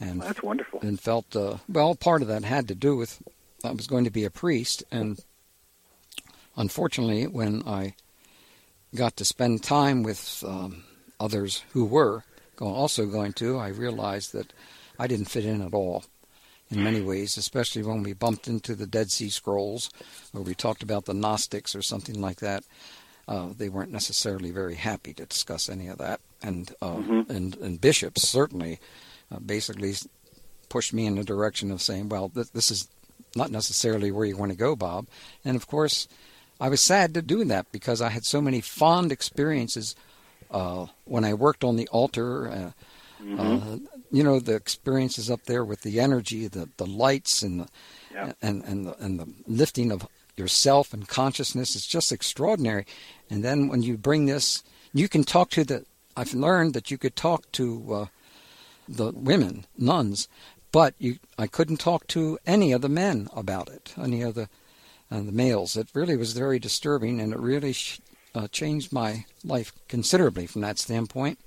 [0.00, 0.80] And that's wonderful.
[0.82, 1.94] And felt uh, well.
[1.94, 3.22] Part of that had to do with
[3.64, 5.18] I was going to be a priest, and
[6.56, 7.94] unfortunately, when I
[8.94, 10.84] got to spend time with um,
[11.18, 12.24] others who were
[12.60, 14.52] also going to, I realized that
[14.98, 16.04] I didn't fit in at all
[16.70, 19.90] in many ways, especially when we bumped into the Dead Sea Scrolls
[20.34, 22.64] or we talked about the Gnostics or something like that.
[23.28, 27.28] Uh, they weren't necessarily very happy to discuss any of that, and uh, mm-hmm.
[27.28, 28.78] and and bishops certainly
[29.32, 29.94] uh, basically
[30.68, 32.86] pushed me in the direction of saying, "Well, th- this is
[33.34, 35.08] not necessarily where you want to go, Bob."
[35.44, 36.06] And of course,
[36.60, 39.96] I was sad to do that because I had so many fond experiences
[40.50, 42.48] uh, when I worked on the altar.
[42.48, 42.72] Uh,
[43.22, 43.40] mm-hmm.
[43.40, 43.76] Uh,
[44.10, 47.68] you know the experiences up there with the energy, the the lights, and the,
[48.12, 48.32] yeah.
[48.40, 50.06] and and the, and the lifting of
[50.36, 52.86] yourself and consciousness is just extraordinary.
[53.30, 55.84] And then when you bring this, you can talk to the.
[56.16, 58.06] I've learned that you could talk to uh,
[58.88, 60.28] the women, nuns,
[60.72, 64.48] but you, I couldn't talk to any of the men about it, any of the,
[65.10, 65.76] uh, the males.
[65.76, 68.00] It really was very disturbing, and it really sh-
[68.36, 71.38] uh, changed my life considerably from that standpoint.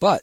[0.00, 0.22] But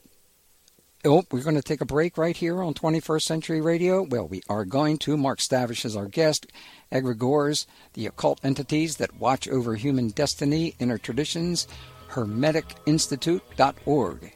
[1.03, 4.03] Oh, we're going to take a break right here on 21st Century Radio.
[4.03, 5.17] Well, we are going to.
[5.17, 6.45] Mark Stavish is our guest.
[6.91, 11.67] Egregores, the occult entities that watch over human destiny, inner traditions,
[12.11, 14.35] hermeticinstitute.org.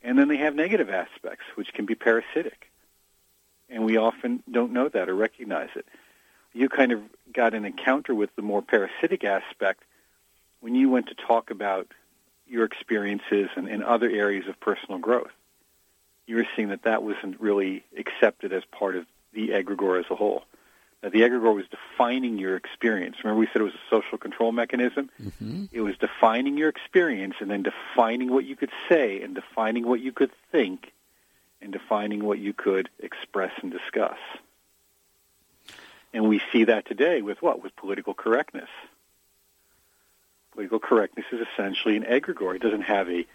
[0.03, 2.71] and then they have negative aspects, which can be parasitic.
[3.71, 5.87] And we often don't know that or recognize it.
[6.53, 7.01] You kind of
[7.33, 9.83] got an encounter with the more parasitic aspect
[10.61, 11.89] when you went to talk about
[12.47, 15.31] your experiences and, and other areas of personal growth.
[16.29, 20.15] You were seeing that that wasn't really accepted as part of the egregore as a
[20.15, 20.45] whole.
[21.01, 23.17] That the egregore was defining your experience.
[23.25, 25.09] Remember, we said it was a social control mechanism.
[25.23, 25.65] Mm-hmm.
[25.73, 30.01] It was defining your experience and then defining what you could say and defining what
[30.01, 30.93] you could think
[31.63, 34.19] and defining what you could express and discuss.
[36.13, 37.63] And we see that today with what?
[37.63, 38.69] With political correctness.
[40.53, 42.55] Political correctness is essentially an egregore.
[42.55, 43.27] It doesn't have a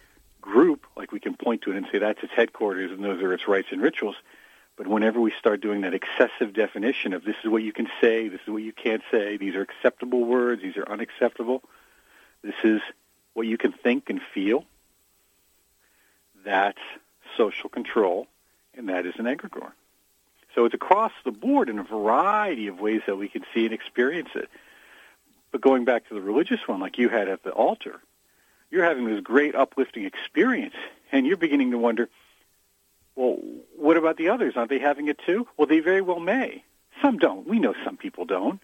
[0.44, 3.34] group like we can point to it and say that's its headquarters and those are
[3.34, 4.16] its rites and rituals.
[4.76, 8.28] But whenever we start doing that excessive definition of this is what you can say,
[8.28, 11.64] this is what you can't say, these are acceptable words, these are unacceptable,
[12.44, 12.82] this is
[13.34, 14.66] what you can think and feel,
[16.44, 16.82] that's
[17.38, 18.28] social control,
[18.76, 19.72] and that is an egregore.
[20.56, 23.74] So it's across the board in a variety of ways that we can see and
[23.74, 24.50] experience it.
[25.52, 28.02] But going back to the religious one, like you had at the altar,
[28.74, 30.74] you're having this great uplifting experience,
[31.12, 32.10] and you're beginning to wonder,
[33.16, 33.38] well,
[33.78, 34.56] what about the others?
[34.58, 35.48] Aren't they having it too?
[35.56, 36.64] Well, they very well may.
[37.00, 37.48] Some don't.
[37.48, 38.60] We know some people don't,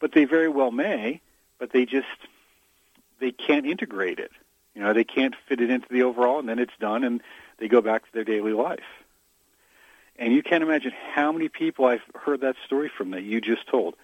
[0.00, 1.20] but they very well may.
[1.58, 2.06] But they just
[3.20, 4.30] they can't integrate it.
[4.74, 7.22] You know, they can't fit it into the overall, and then it's done, and
[7.58, 8.84] they go back to their daily life.
[10.18, 13.66] And you can't imagine how many people I've heard that story from that you just
[13.68, 13.96] told.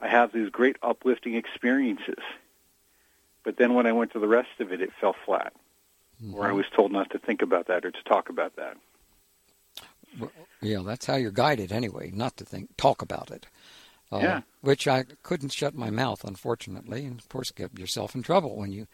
[0.00, 2.22] I have these great uplifting experiences,
[3.46, 5.52] but then when I went to the rest of it, it fell flat,
[6.20, 6.34] mm-hmm.
[6.34, 8.76] or I was told not to think about that or to talk about that.
[10.18, 13.46] Well, yeah, that's how you're guided anyway, not to think, talk about it.
[14.10, 14.40] Uh, yeah.
[14.62, 18.72] Which I couldn't shut my mouth, unfortunately, and of course get yourself in trouble when
[18.72, 18.88] you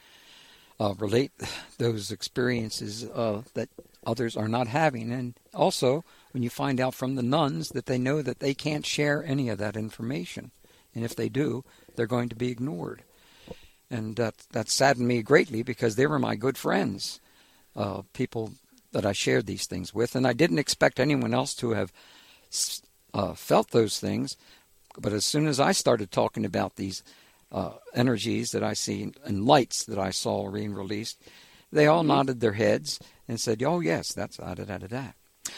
[0.79, 1.33] uh, relate
[1.79, 3.71] those experiences uh, that
[4.05, 7.99] others are not having, and also when you find out from the nuns that they
[7.99, 10.51] know that they can't share any of that information,
[10.95, 11.65] and if they do,
[11.97, 13.03] they're going to be ignored,
[13.93, 17.21] and that that saddened me greatly because they were my good friends,
[17.77, 18.53] uh, people
[18.93, 21.93] that I shared these things with, and I didn't expect anyone else to have
[23.15, 24.37] uh, felt those things,
[24.99, 27.03] but as soon as I started talking about these
[27.51, 31.21] uh, energies that I see and lights that I saw being released,
[31.71, 35.07] they all nodded their heads and said, "Oh yes, that's da da da da da."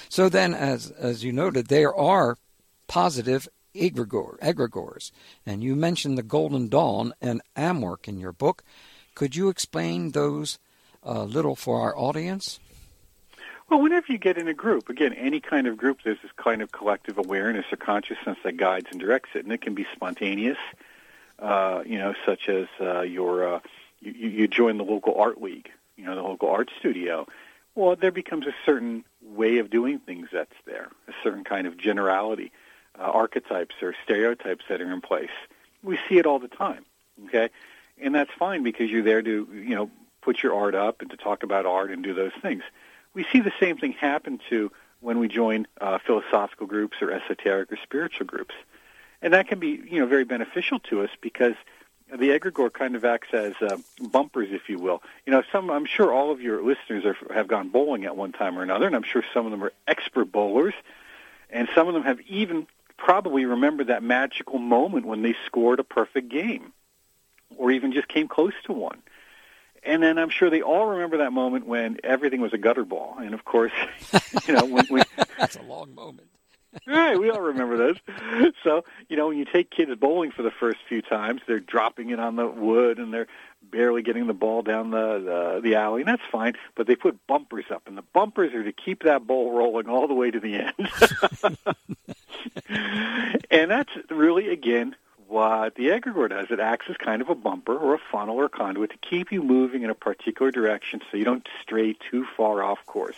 [0.08, 2.36] So then, as as you noted, there are
[2.88, 5.10] positive egregor, egregores,
[5.44, 8.62] and you mentioned the Golden Dawn and AMORC in your book.
[9.14, 10.58] Could you explain those
[11.02, 12.60] a little for our audience?
[13.68, 16.62] Well, whenever you get in a group, again, any kind of group, there's this kind
[16.62, 20.58] of collective awareness or consciousness that guides and directs it, and it can be spontaneous,
[21.38, 23.60] uh, you know, such as uh, your uh,
[24.00, 27.26] you, you join the local art league, you know, the local art studio.
[27.74, 31.76] Well, there becomes a certain way of doing things that's there, a certain kind of
[31.76, 32.52] generality,
[32.98, 35.30] uh, archetypes or stereotypes that are in place.
[35.82, 36.84] We see it all the time,
[37.26, 37.50] okay,
[38.00, 39.90] and that's fine because you're there to you know
[40.22, 42.62] put your art up and to talk about art and do those things
[43.14, 47.72] we see the same thing happen to when we join uh, philosophical groups or esoteric
[47.72, 48.54] or spiritual groups.
[49.22, 51.54] And that can be, you know, very beneficial to us because
[52.10, 53.78] the egregore kind of acts as uh,
[54.10, 55.02] bumpers, if you will.
[55.24, 58.32] You know, some I'm sure all of your listeners are, have gone bowling at one
[58.32, 60.74] time or another, and I'm sure some of them are expert bowlers,
[61.48, 65.84] and some of them have even probably remember that magical moment when they scored a
[65.84, 66.72] perfect game,
[67.56, 69.02] or even just came close to one.
[69.82, 73.16] And then I'm sure they all remember that moment when everything was a gutter ball.
[73.18, 73.72] And of course,
[74.48, 75.02] you know, when we.
[75.38, 76.28] That's a long moment.
[76.86, 77.96] right, we all remember those.
[78.62, 82.10] So, you know, when you take kids bowling for the first few times, they're dropping
[82.10, 83.28] it on the wood and they're
[83.70, 86.54] barely getting the ball down the, the the alley, and that's fine.
[86.74, 90.06] But they put bumpers up, and the bumpers are to keep that ball rolling all
[90.06, 91.56] the way to the end.
[93.50, 96.48] and that's really, again, what the egregore does.
[96.50, 99.32] It acts as kind of a bumper or a funnel or a conduit to keep
[99.32, 103.16] you moving in a particular direction so you don't stray too far off course.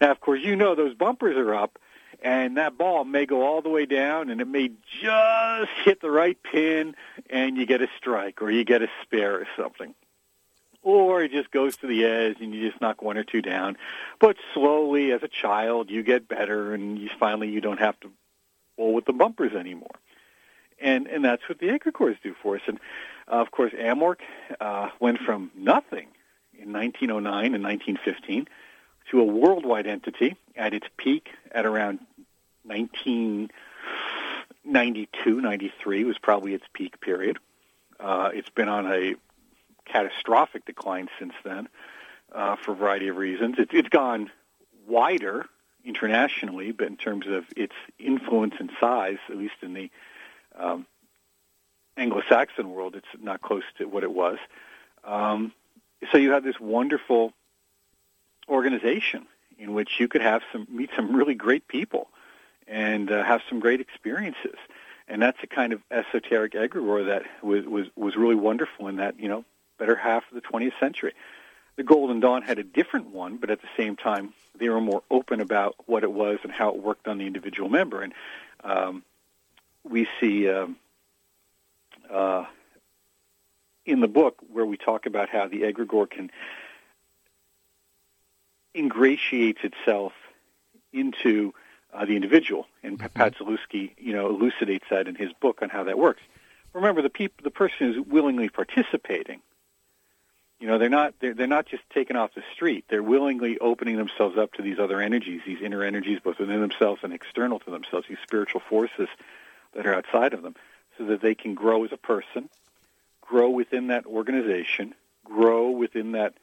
[0.00, 1.78] Now, of course, you know those bumpers are up,
[2.22, 6.10] and that ball may go all the way down, and it may just hit the
[6.10, 6.94] right pin,
[7.28, 9.94] and you get a strike or you get a spare or something.
[10.82, 13.76] Or it just goes to the edge and you just knock one or two down.
[14.18, 18.10] But slowly, as a child, you get better, and you finally you don't have to
[18.76, 19.90] bowl with the bumpers anymore
[20.82, 22.62] and and that's what the egregores do for us.
[22.66, 22.78] And
[23.28, 24.20] uh, of course, AMORC
[24.60, 26.08] uh, went from nothing
[26.52, 28.48] in 1909 and 1915
[29.10, 32.00] to a worldwide entity at its peak at around
[32.64, 37.38] 1992, 93 was probably its peak period.
[37.98, 39.16] Uh, it's been on a
[39.84, 41.68] catastrophic decline since then
[42.32, 43.56] uh, for a variety of reasons.
[43.58, 44.30] It's, it's gone
[44.86, 45.46] wider
[45.84, 49.90] internationally, but in terms of its influence and size, at least in the
[50.58, 50.86] um,
[51.96, 54.38] Anglo-Saxon world, it's not close to what it was.
[55.04, 55.52] Um,
[56.10, 57.32] so you have this wonderful
[58.48, 59.26] organization
[59.58, 62.08] in which you could have some meet some really great people
[62.72, 64.56] and uh, have some great experiences.
[65.06, 69.20] And that's a kind of esoteric egregore that was, was was really wonderful in that
[69.20, 69.44] you know
[69.78, 71.12] better half of the 20th century.
[71.76, 75.02] The Golden Dawn had a different one, but at the same time they were more
[75.10, 78.00] open about what it was and how it worked on the individual member.
[78.02, 78.14] And
[78.64, 79.02] um,
[79.84, 80.76] we see um,
[82.10, 82.44] uh,
[83.84, 86.30] in the book where we talk about how the egregore can
[88.74, 90.12] ingratiates itself
[90.92, 91.52] into
[91.92, 93.06] uh, the individual, and mm-hmm.
[93.14, 96.22] Pat Zalewski, you know, elucidates that in his book on how that works.
[96.72, 99.40] Remember, the peop- the person is willingly participating.
[100.58, 102.84] You know, they're not they're, they're not just taken off the street.
[102.88, 107.00] They're willingly opening themselves up to these other energies, these inner energies, both within themselves
[107.02, 109.08] and external to themselves, these spiritual forces
[109.74, 110.54] that are outside of them
[110.96, 112.48] so that they can grow as a person,
[113.20, 116.34] grow within that organization, grow within that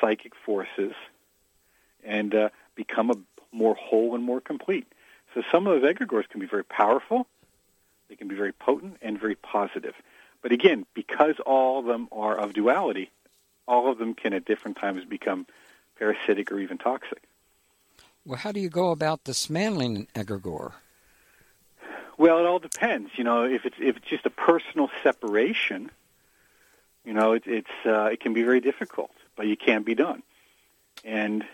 [0.00, 0.92] psychic forces,
[2.04, 3.16] and uh, become a
[3.56, 4.86] more whole and more complete.
[5.34, 7.26] So some of those egregores can be very powerful,
[8.08, 9.94] they can be very potent and very positive.
[10.42, 13.10] But again, because all of them are of duality,
[13.66, 15.46] all of them can at different times become
[15.98, 17.22] parasitic or even toxic.
[18.24, 20.72] Well, how do you go about dismantling an egregore?
[22.18, 23.10] Well, it all depends.
[23.16, 25.90] You know, if it's if it's just a personal separation,
[27.04, 30.22] you know, it, it's uh, it can be very difficult, but it can be done.
[31.04, 31.44] And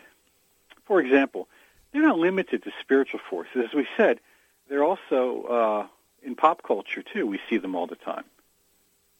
[0.84, 1.48] for example,
[1.92, 3.66] they're not limited to spiritual forces.
[3.68, 4.20] As we said,
[4.68, 5.86] they're also uh,
[6.22, 7.26] in pop culture too.
[7.26, 8.24] We see them all the time.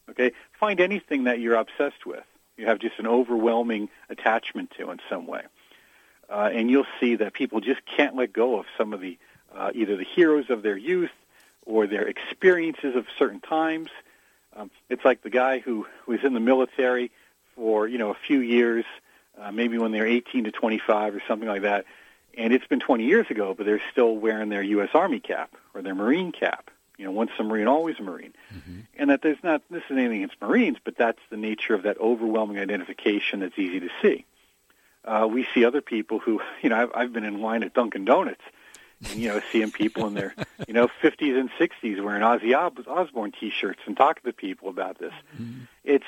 [0.09, 2.23] Okay, find anything that you're obsessed with.
[2.57, 5.43] You have just an overwhelming attachment to in some way,
[6.29, 9.17] uh, and you'll see that people just can't let go of some of the
[9.55, 11.11] uh, either the heroes of their youth
[11.65, 13.89] or their experiences of certain times.
[14.55, 17.11] Um, it's like the guy who was in the military
[17.55, 18.85] for you know a few years,
[19.39, 21.85] uh, maybe when they're 18 to 25 or something like that,
[22.37, 24.89] and it's been 20 years ago, but they're still wearing their U.S.
[24.93, 26.69] Army cap or their Marine cap.
[26.97, 28.81] You know, once a Marine, always a Marine, mm-hmm.
[28.97, 31.99] and that there's not this is anything against Marines, but that's the nature of that
[31.99, 34.25] overwhelming identification that's easy to see.
[35.03, 38.05] Uh, we see other people who, you know, I've, I've been in line at Dunkin'
[38.05, 38.43] Donuts,
[39.09, 40.35] and you know, seeing people in their,
[40.67, 42.55] you know, 50s and 60s wearing Ozzy
[42.87, 45.13] Osbourne T-shirts and talking to people about this.
[45.35, 45.63] Mm-hmm.
[45.83, 46.05] It's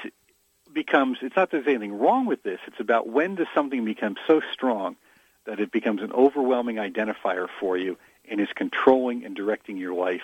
[0.72, 1.18] becomes.
[1.22, 2.60] It's not that there's anything wrong with this.
[2.68, 4.98] It's about when does something become so strong
[5.46, 7.98] that it becomes an overwhelming identifier for you
[8.30, 10.22] and is controlling and directing your life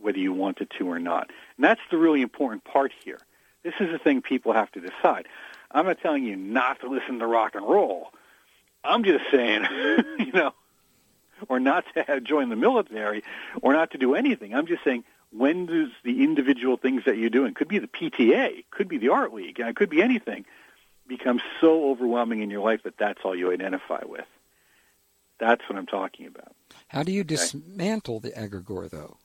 [0.00, 1.30] whether you want it to or not.
[1.56, 3.20] And that's the really important part here.
[3.62, 5.28] This is the thing people have to decide.
[5.70, 8.08] I'm not telling you not to listen to rock and roll.
[8.84, 9.64] I'm just saying,
[10.18, 10.52] you know,
[11.48, 13.22] or not to join the military
[13.62, 14.54] or not to do anything.
[14.54, 18.64] I'm just saying when does the individual things that you're doing, could be the PTA,
[18.70, 20.44] could be the art league, it could be anything,
[21.06, 24.26] become so overwhelming in your life that that's all you identify with.
[25.38, 26.54] That's what I'm talking about.
[26.88, 28.30] How do you dismantle okay?
[28.30, 29.16] the egregore, though?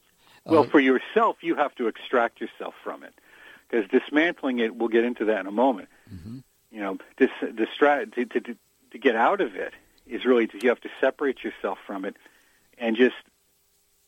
[0.45, 3.13] Well, uh, for yourself, you have to extract yourself from it,
[3.69, 5.89] because dismantling it, we'll get into that in a moment.
[6.11, 6.39] Mm-hmm.
[6.71, 8.55] You know, dis, distra- to, to,
[8.91, 9.73] to get out of it
[10.05, 12.15] is really to, you have to separate yourself from it,
[12.77, 13.15] and just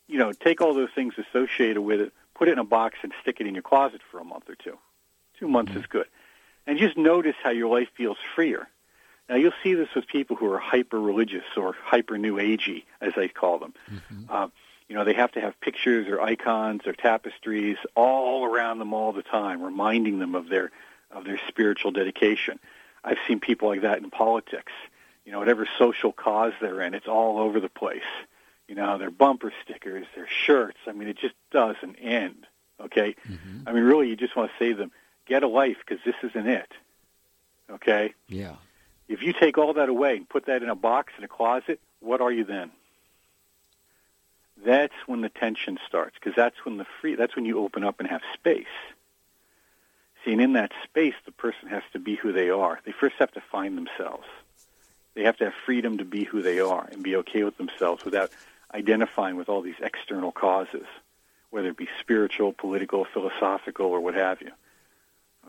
[0.08, 3.12] you know take all those things associated with it, put it in a box, and
[3.22, 4.78] stick it in your closet for a month or two.
[5.38, 5.80] Two months mm-hmm.
[5.80, 6.06] is good,
[6.66, 8.68] and just notice how your life feels freer.
[9.28, 13.12] Now you'll see this with people who are hyper religious or hyper new agey, as
[13.14, 13.74] they call them.
[13.90, 14.24] Mm-hmm.
[14.28, 14.48] Uh,
[14.88, 19.12] you know, they have to have pictures or icons or tapestries all around them all
[19.12, 20.72] the time, reminding them of their
[21.12, 22.58] of their spiritual dedication.
[23.04, 24.72] I've seen people like that in politics.
[25.24, 28.02] You know, whatever social cause they're in, it's all over the place.
[28.66, 30.78] You know, their bumper stickers, their shirts.
[30.88, 32.46] I mean, it just doesn't end.
[32.80, 33.68] Okay, mm-hmm.
[33.68, 34.90] I mean, really, you just want to say to them,
[35.26, 36.70] get a life because this isn't it.
[37.70, 38.14] Okay.
[38.28, 38.56] Yeah.
[39.08, 41.80] If you take all that away and put that in a box in a closet,
[42.00, 42.70] what are you then?
[44.64, 48.00] that's when the tension starts because that's when the free that's when you open up
[48.00, 48.66] and have space
[50.24, 53.16] see and in that space the person has to be who they are they first
[53.18, 54.26] have to find themselves
[55.14, 58.04] they have to have freedom to be who they are and be okay with themselves
[58.04, 58.30] without
[58.74, 60.86] identifying with all these external causes
[61.50, 64.50] whether it be spiritual political philosophical or what have you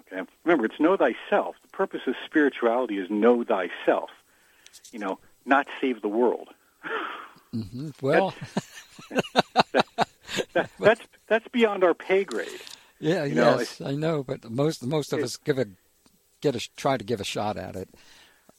[0.07, 4.09] okay remember it's know thyself the purpose of spirituality is know thyself
[4.91, 6.49] you know not save the world
[7.53, 7.89] mm-hmm.
[8.01, 8.33] well
[10.53, 12.47] that, that's that's beyond our pay grade.
[12.99, 15.65] Yeah, you yes, know, I know, but most most of us give a
[16.41, 17.89] get a try to give a shot at it.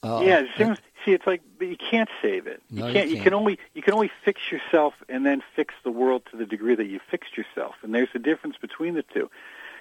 [0.03, 2.61] Uh, yeah, it seems, see, it's like, but you can't save it.
[2.70, 3.09] No, you can't.
[3.09, 6.36] You, you can only you can only fix yourself and then fix the world to
[6.36, 7.76] the degree that you fixed yourself.
[7.82, 9.30] And there's a difference between the two.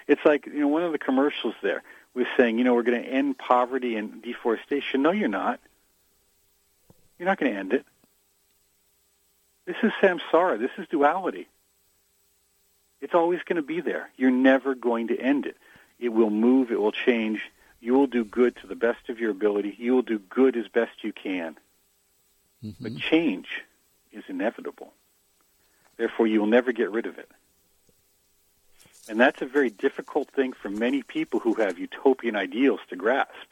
[0.06, 1.82] It's like you know, one of the commercials there
[2.14, 5.02] was saying, you know, we're going to end poverty and deforestation.
[5.02, 5.60] No, you're not.
[7.18, 7.86] You're not going to end it.
[9.64, 10.58] This is samsara.
[10.58, 11.48] This is duality.
[13.00, 14.10] It's always going to be there.
[14.16, 15.56] You're never going to end it.
[15.98, 16.70] It will move.
[16.70, 17.40] It will change.
[17.80, 19.74] You will do good to the best of your ability.
[19.78, 21.56] You will do good as best you can.
[22.62, 22.82] Mm-hmm.
[22.82, 23.48] But change
[24.12, 24.92] is inevitable.
[25.96, 27.28] Therefore, you will never get rid of it.
[29.08, 33.48] And that's a very difficult thing for many people who have utopian ideals to grasp.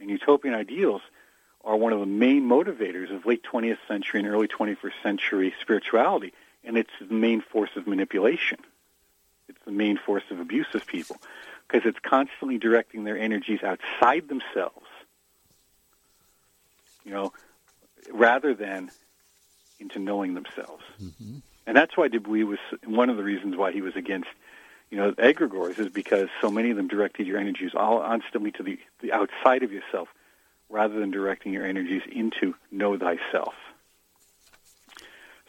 [0.00, 1.02] And utopian ideals
[1.64, 6.32] are one of the main motivators of late 20th century and early 21st century spirituality,
[6.64, 8.58] and it's the main force of manipulation.
[9.48, 11.16] It's the main force of abuse of people
[11.68, 14.86] because it's constantly directing their energies outside themselves,
[17.04, 17.32] you know,
[18.12, 18.90] rather than
[19.78, 20.82] into knowing themselves.
[21.00, 21.38] Mm-hmm.
[21.66, 24.28] And that's why Dubuis was one of the reasons why he was against,
[24.92, 28.62] you know, egregores is because so many of them directed your energies all constantly to
[28.62, 30.08] the, the outside of yourself
[30.68, 33.54] rather than directing your energies into know thyself.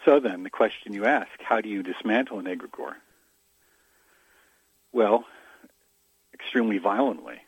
[0.06, 2.96] So then, the question you ask, how do you dismantle an egregore?
[4.94, 5.26] Well,
[6.34, 7.42] extremely violently.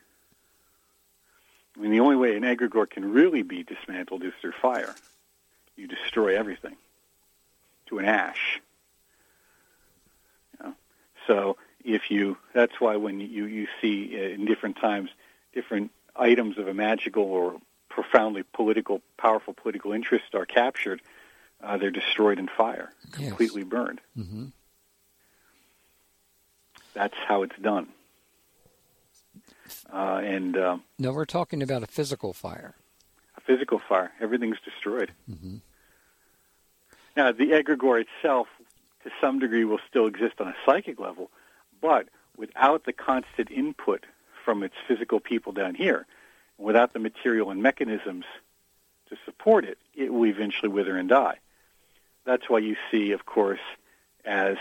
[1.78, 4.94] I mean, the only way an egregore can really be dismantled is through fire.
[5.78, 6.76] You destroy everything
[7.86, 8.60] to an ash.
[10.60, 10.74] You know?
[11.28, 15.10] So if you, that's why when you, you see uh, in different times
[15.54, 17.56] different items of a magical or
[17.90, 21.02] profoundly political, powerful political interest are captured,
[21.64, 23.70] uh, they're destroyed in fire, completely yes.
[23.70, 24.02] burned.
[24.18, 24.46] Mm-hmm.
[26.94, 27.88] That's how it's done.
[29.92, 32.76] Uh, and uh, no, we're talking about a physical fire.
[33.38, 34.12] A physical fire.
[34.20, 35.12] Everything's destroyed.
[35.30, 35.58] Mm-hmm.
[37.16, 38.48] Now, the egregore itself,
[39.04, 41.30] to some degree, will still exist on a psychic level,
[41.82, 42.08] but
[42.38, 44.06] without the constant input
[44.44, 46.06] from its physical people down here,
[46.58, 48.26] without the material and mechanisms
[49.10, 51.38] to support it, it will eventually wither and die.
[52.26, 53.60] That's why you see, of course,
[54.24, 54.58] as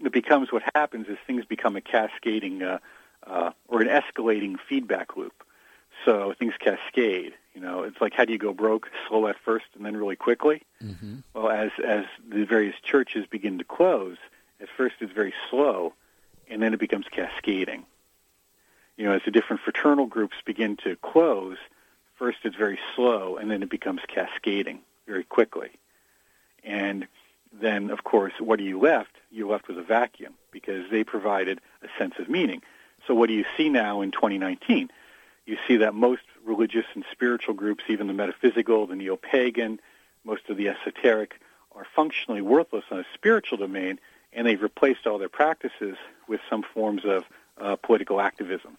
[0.00, 2.78] it becomes what happens is things become a cascading uh,
[3.26, 5.42] uh, or an escalating feedback loop.
[6.04, 7.32] So things cascade.
[7.54, 8.88] You know, it's like how do you go broke?
[9.08, 10.62] Slow at first and then really quickly.
[10.82, 11.16] Mm-hmm.
[11.34, 14.16] Well, as as the various churches begin to close,
[14.60, 15.94] at first it's very slow,
[16.50, 17.84] and then it becomes cascading.
[18.96, 21.56] You know, as the different fraternal groups begin to close,
[22.16, 25.70] first it's very slow, and then it becomes cascading very quickly.
[26.64, 27.06] And
[27.52, 29.12] then, of course, what are you left?
[29.30, 32.62] You're left with a vacuum because they provided a sense of meaning.
[33.06, 34.90] So what do you see now in 2019?
[35.46, 39.80] You see that most religious and spiritual groups, even the metaphysical, the neo-pagan,
[40.24, 41.40] most of the esoteric,
[41.74, 43.98] are functionally worthless on a spiritual domain,
[44.32, 45.96] and they've replaced all their practices
[46.28, 47.24] with some forms of
[47.60, 48.76] uh, political activism.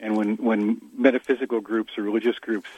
[0.00, 2.68] And when, when metaphysical groups or religious groups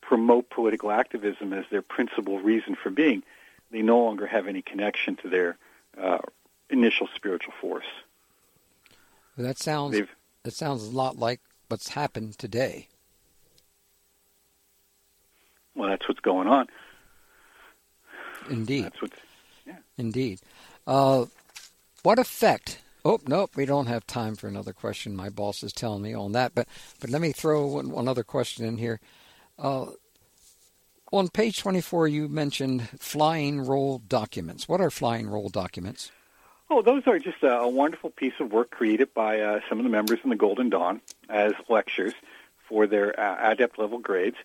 [0.00, 3.22] promote political activism as their principal reason for being,
[3.70, 5.58] they no longer have any connection to their
[6.00, 6.18] uh,
[6.70, 7.86] initial spiritual force.
[9.36, 10.10] That sounds They've,
[10.44, 12.88] that sounds a lot like what's happened today.
[15.74, 16.66] Well, that's what's going on.
[18.50, 18.84] Indeed.
[18.84, 19.16] That's what's.
[19.98, 20.40] Indeed.
[20.86, 21.26] Uh,
[22.02, 22.80] what effect?
[23.04, 25.14] Oh, nope, we don't have time for another question.
[25.14, 26.54] My boss is telling me on that.
[26.54, 26.68] But,
[27.00, 29.00] but let me throw one, one other question in here.
[29.58, 29.86] Uh,
[31.12, 34.68] on page 24, you mentioned flying roll documents.
[34.68, 36.10] What are flying roll documents?
[36.70, 39.84] Oh, those are just a, a wonderful piece of work created by uh, some of
[39.84, 42.12] the members in the Golden Dawn as lectures
[42.68, 44.36] for their uh, adept level grades.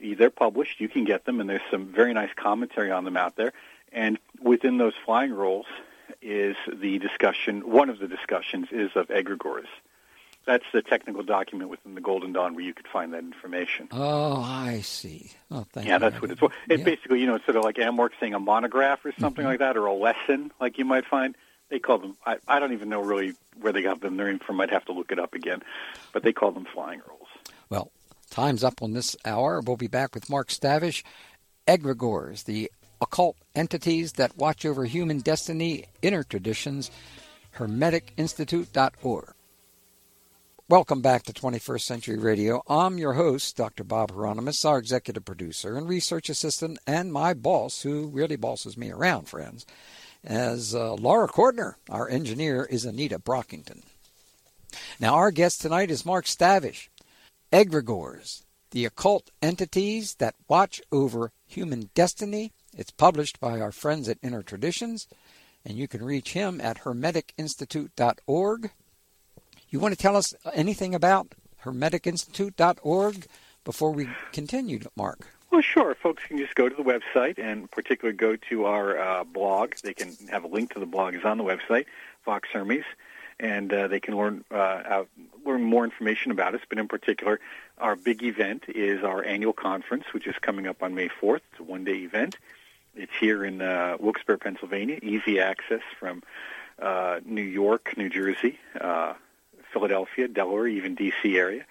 [0.00, 0.80] They're published.
[0.80, 3.52] You can get them, and there's some very nice commentary on them out there.
[3.92, 5.66] And within those flying rolls
[6.20, 7.70] is the discussion.
[7.70, 9.66] One of the discussions is of egregores.
[10.44, 13.88] That's the technical document within the Golden Dawn where you could find that information.
[13.92, 15.30] Oh, I see.
[15.52, 15.98] Oh, thank yeah, you.
[16.00, 16.50] that's what it's for.
[16.68, 16.84] It's yeah.
[16.84, 19.50] basically, you know, it's sort of like AMORC saying a monograph or something mm-hmm.
[19.50, 21.36] like that, or a lesson, like you might find.
[21.68, 22.16] They call them.
[22.26, 24.60] I, I don't even know really where they got them name from.
[24.60, 25.62] I'd have to look it up again,
[26.12, 27.28] but they call them flying rolls.
[27.70, 27.92] Well,
[28.28, 29.62] time's up on this hour.
[29.64, 31.02] We'll be back with Mark Stavish.
[31.68, 32.70] Egregores, the
[33.02, 36.90] occult entities that watch over human destiny, inner traditions.
[37.56, 39.34] HermeticInstitute.org.
[40.68, 42.62] Welcome back to 21st Century Radio.
[42.66, 43.84] I'm your host, Dr.
[43.84, 48.90] Bob Hieronimus, our executive producer and research assistant, and my boss, who really bosses me
[48.90, 49.66] around, friends.
[50.24, 53.82] As uh, Laura Cordner, our engineer, is Anita Brockington.
[54.98, 56.88] Now, our guest tonight is Mark Stavish.
[57.52, 62.52] Egregores, the occult entities that watch over human destiny.
[62.76, 65.06] It's published by our friends at Inner Traditions,
[65.64, 68.70] and you can reach him at hermeticinstitute.org.
[69.68, 73.26] You want to tell us anything about hermeticinstitute.org
[73.64, 75.28] before we continue, Mark?
[75.50, 75.94] Well, sure.
[75.94, 79.74] Folks can just go to the website and particularly go to our uh, blog.
[79.82, 81.84] They can have a link to the blog is on the website,
[82.24, 82.84] Vox Hermes,
[83.38, 85.08] and uh, they can learn uh, out,
[85.44, 86.62] learn more information about us.
[86.66, 87.38] But in particular,
[87.76, 91.40] our big event is our annual conference, which is coming up on May 4th.
[91.50, 92.38] It's a one-day event.
[92.94, 94.98] It's here in uh, Wilkes-Barre, Pennsylvania.
[95.02, 96.22] Easy access from
[96.80, 99.14] uh, New York, New Jersey, uh,
[99.72, 101.38] Philadelphia, Delaware, even D.C.
[101.38, 101.64] area,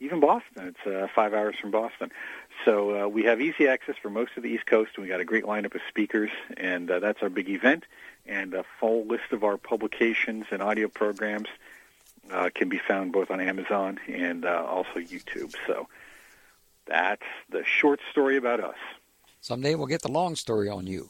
[0.00, 0.74] even Boston.
[0.74, 2.10] It's uh, five hours from Boston.
[2.64, 5.20] So uh, we have easy access for most of the East Coast, and we got
[5.20, 7.84] a great lineup of speakers, and uh, that's our big event.
[8.26, 11.48] And a full list of our publications and audio programs
[12.30, 15.54] uh, can be found both on Amazon and uh, also YouTube.
[15.66, 15.88] So
[16.86, 18.76] that's the short story about us.
[19.48, 21.08] Someday we'll get the long story on you.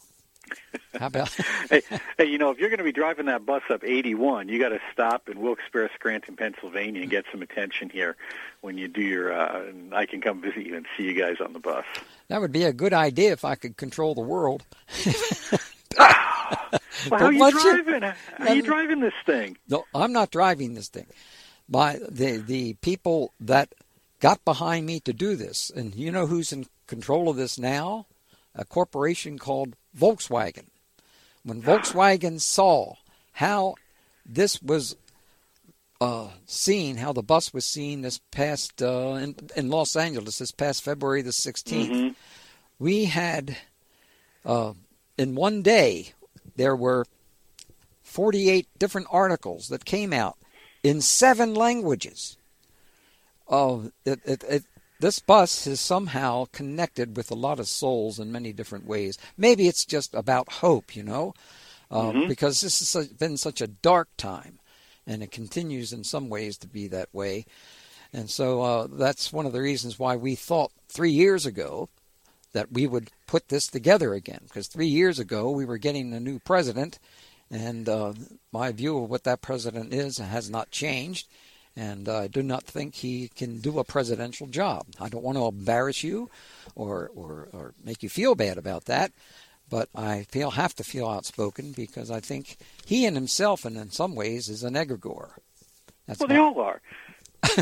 [0.97, 1.28] How about?
[1.70, 1.82] hey,
[2.16, 4.68] hey, you know, if you're going to be driving that bus up 81, you got
[4.68, 8.14] to stop in Wilkes-Barre, Scranton, Pennsylvania, and get some attention here
[8.61, 9.32] when you do your.
[9.32, 11.84] Uh, and I can come visit you and see you guys on the bus.
[12.28, 14.64] That would be a good idea if I could control the world.
[15.99, 16.09] well,
[17.11, 18.03] how are you driving?
[18.03, 19.57] How are you driving this thing?
[19.68, 21.07] No, I'm not driving this thing.
[21.68, 23.74] By the the people that
[24.20, 28.07] got behind me to do this, and you know who's in control of this now?
[28.59, 30.66] A corporation called Volkswagen.
[31.44, 32.96] When Volkswagen saw
[33.32, 33.76] how
[34.26, 34.96] this was
[36.00, 40.50] uh, seen, how the bus was seen this past uh, in, in, Los Angeles this
[40.50, 42.09] past February the 16th, mm-hmm.
[42.78, 43.56] we had
[44.44, 44.74] uh,
[45.16, 46.12] in one day
[46.56, 47.06] there were
[48.02, 50.36] 48 different articles that came out
[50.82, 52.36] in seven languages.
[53.48, 54.64] Oh, it, it, it,
[55.01, 59.18] this bus is somehow connected with a lot of souls in many different ways.
[59.36, 61.34] Maybe it's just about hope, you know,
[61.90, 62.28] uh, mm-hmm.
[62.28, 64.59] because this has been such a dark time,
[65.07, 67.46] and it continues in some ways to be that way.
[68.12, 71.88] And so uh, that's one of the reasons why we thought three years ago
[72.53, 74.40] that we would put this together again.
[74.44, 76.99] Because three years ago we were getting a new president,
[77.51, 78.14] and uh,
[78.53, 81.28] my view of what that president is has not changed.
[81.78, 84.86] And I do not think he can do a presidential job.
[85.00, 86.28] I don't want to embarrass you
[86.74, 89.12] or, or, or make you feel bad about that,
[89.70, 93.92] but I feel have to feel outspoken because I think he in himself, and in
[93.92, 95.30] some ways, is an egregore.
[96.08, 96.80] That's well, they all are.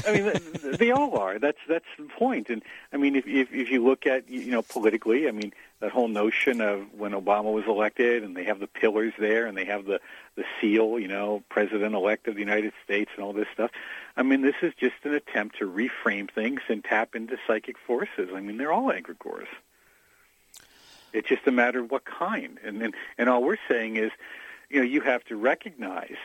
[0.06, 0.32] I mean,
[0.78, 1.38] they all are.
[1.38, 2.48] That's that's the point.
[2.48, 2.62] And
[2.94, 6.09] I mean, if, if if you look at you know politically, I mean, that whole
[6.09, 9.85] notion of when Obama was elected, and they have the pillars there, and they have
[9.85, 10.01] the
[10.35, 13.70] the seal, you know, President elect of the United States, and all this stuff.
[14.16, 18.31] I mean, this is just an attempt to reframe things and tap into psychic forces.
[18.35, 19.49] I mean, they're all egregores.
[21.12, 22.59] It's just a matter of what kind.
[22.64, 24.12] And and and all we're saying is,
[24.70, 26.16] you know, you have to recognize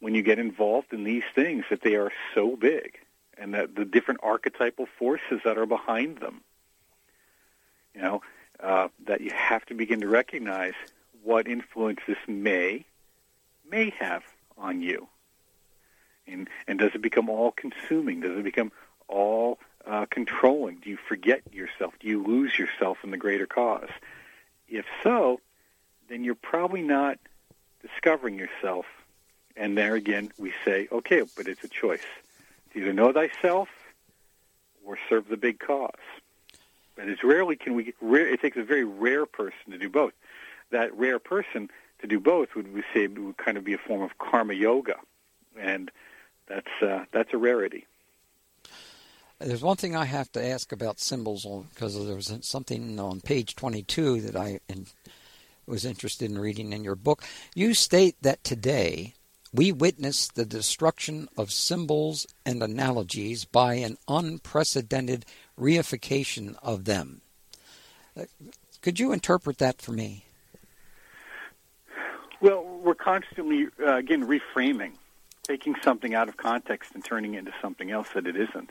[0.00, 2.98] when you get involved in these things that they are so big
[3.36, 6.42] and that the different archetypal forces that are behind them.
[7.94, 8.22] You know,
[8.62, 10.74] uh, that you have to begin to recognize
[11.22, 12.84] what influence this may
[13.70, 14.22] may have
[14.58, 15.08] on you.
[16.26, 18.20] And and does it become all consuming?
[18.20, 18.72] Does it become
[19.08, 20.76] all uh, controlling?
[20.76, 21.94] Do you forget yourself?
[22.00, 23.90] Do you lose yourself in the greater cause?
[24.68, 25.40] If so,
[26.08, 27.18] then you're probably not
[27.82, 28.86] discovering yourself
[29.56, 32.04] and there again, we say, okay, but it's a choice.
[32.66, 33.68] It's either know thyself
[34.84, 35.90] or serve the big cause.
[37.00, 37.94] But it's rarely can we.
[38.02, 40.12] It takes a very rare person to do both.
[40.70, 41.70] That rare person
[42.00, 44.96] to do both would we say would kind of be a form of karma yoga,
[45.58, 45.90] and
[46.46, 47.86] that's uh, that's a rarity.
[49.38, 53.56] There's one thing I have to ask about symbols because there was something on page
[53.56, 54.60] 22 that I
[55.66, 57.24] was interested in reading in your book.
[57.54, 59.14] You state that today
[59.52, 65.24] we witness the destruction of symbols and analogies by an unprecedented
[65.60, 67.20] reification of them.
[68.16, 68.24] Uh,
[68.82, 70.24] could you interpret that for me?
[72.40, 74.92] Well, we're constantly, uh, again, reframing,
[75.42, 78.70] taking something out of context and turning it into something else that it isn't.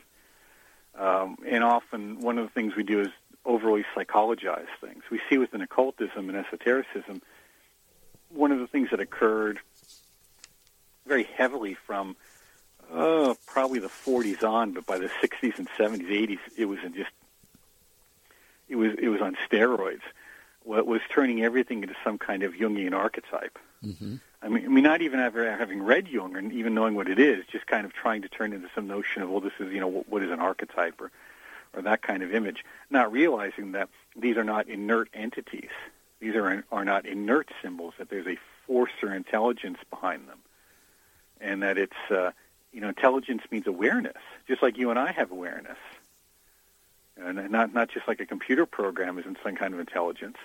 [0.98, 3.08] Um, and often, one of the things we do is
[3.44, 5.04] overly psychologize things.
[5.10, 7.22] We see within occultism and esotericism,
[8.28, 9.60] one of the things that occurred
[11.06, 12.16] very heavily from
[12.92, 17.10] uh, probably the 40s on, but by the 60s and 70s, 80s, it was just
[18.68, 20.02] it was it was on steroids.
[20.62, 23.58] What was turning everything into some kind of Jungian archetype.
[23.84, 24.16] Mm-hmm.
[24.42, 27.18] I mean, I mean, not even ever having read Jung and even knowing what it
[27.18, 29.80] is, just kind of trying to turn into some notion of, well, this is you
[29.80, 31.10] know what, what is an archetype or
[31.72, 35.70] or that kind of image, not realizing that these are not inert entities.
[36.20, 37.94] These are are not inert symbols.
[37.98, 40.38] That there's a force or intelligence behind them
[41.40, 42.30] and that it's uh,
[42.72, 44.16] you know intelligence means awareness,
[44.48, 45.78] just like you and I have awareness,
[47.16, 50.36] and not not just like a computer program isn't some kind of intelligence.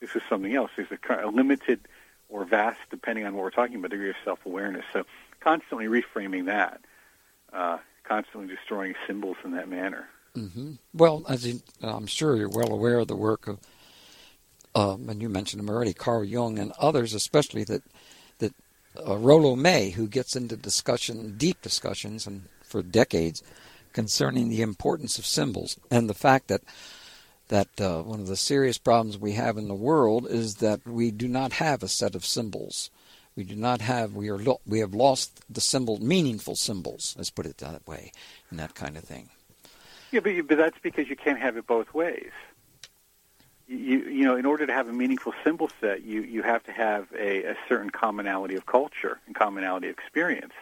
[0.00, 0.70] This is something else.
[0.76, 1.80] There's a, a limited
[2.28, 4.84] or vast, depending on what we're talking about, degree of self-awareness.
[4.92, 5.04] So
[5.40, 6.80] constantly reframing that,
[7.52, 10.08] uh, constantly destroying symbols in that manner.
[10.36, 10.74] Mm-hmm.
[10.94, 13.58] Well, as I'm sure you're well aware of the work of,
[14.74, 17.82] um, and you mentioned him already, Carl Jung and others, especially that
[19.06, 23.42] uh, Rollo May, who gets into discussion, deep discussions, and for decades,
[23.92, 26.62] concerning the importance of symbols and the fact that
[27.48, 31.10] that uh, one of the serious problems we have in the world is that we
[31.10, 32.90] do not have a set of symbols.
[33.34, 34.14] We do not have.
[34.14, 34.38] We are.
[34.38, 37.14] Lo- we have lost the symbol, meaningful symbols.
[37.16, 38.12] Let's put it that way,
[38.50, 39.30] and that kind of thing.
[40.10, 42.30] Yeah, but, but that's because you can't have it both ways
[43.68, 46.72] you you know in order to have a meaningful symbol set you you have to
[46.72, 50.54] have a, a certain commonality of culture and commonality of experience.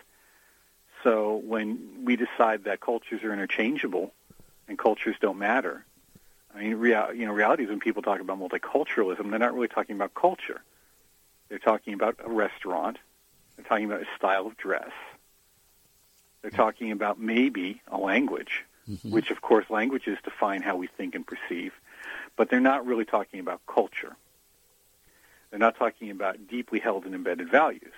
[1.03, 4.13] So when we decide that cultures are interchangeable
[4.67, 5.85] and cultures don't matter
[6.55, 9.69] i mean real, you know reality is when people talk about multiculturalism they're not really
[9.69, 10.61] talking about culture.
[11.49, 12.99] They're talking about a restaurant.
[13.55, 14.91] They're talking about a style of dress.
[16.43, 19.11] They're talking about maybe a language mm-hmm.
[19.11, 21.73] which of course languages define how we think and perceive
[22.37, 24.17] but they're not really talking about culture.
[25.51, 27.95] They're not talking about deeply held and embedded values.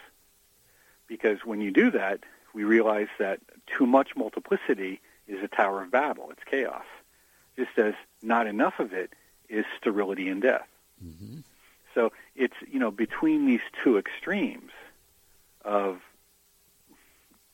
[1.06, 2.20] Because when you do that,
[2.54, 6.30] we realize that too much multiplicity is a Tower of Babel.
[6.30, 6.84] It's chaos.
[7.56, 9.12] Just as not enough of it
[9.48, 10.68] is sterility and death.
[11.04, 11.40] Mm-hmm.
[11.94, 14.70] So it's, you know, between these two extremes
[15.64, 16.00] of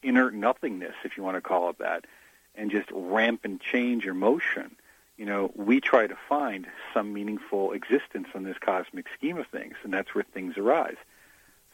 [0.03, 2.07] inert nothingness, if you want to call it that,
[2.55, 4.77] and just rampant change or motion,
[5.17, 9.77] you know, we try to find some meaningful existence in this cosmic scheme of things,
[9.85, 10.97] and that's where things arise.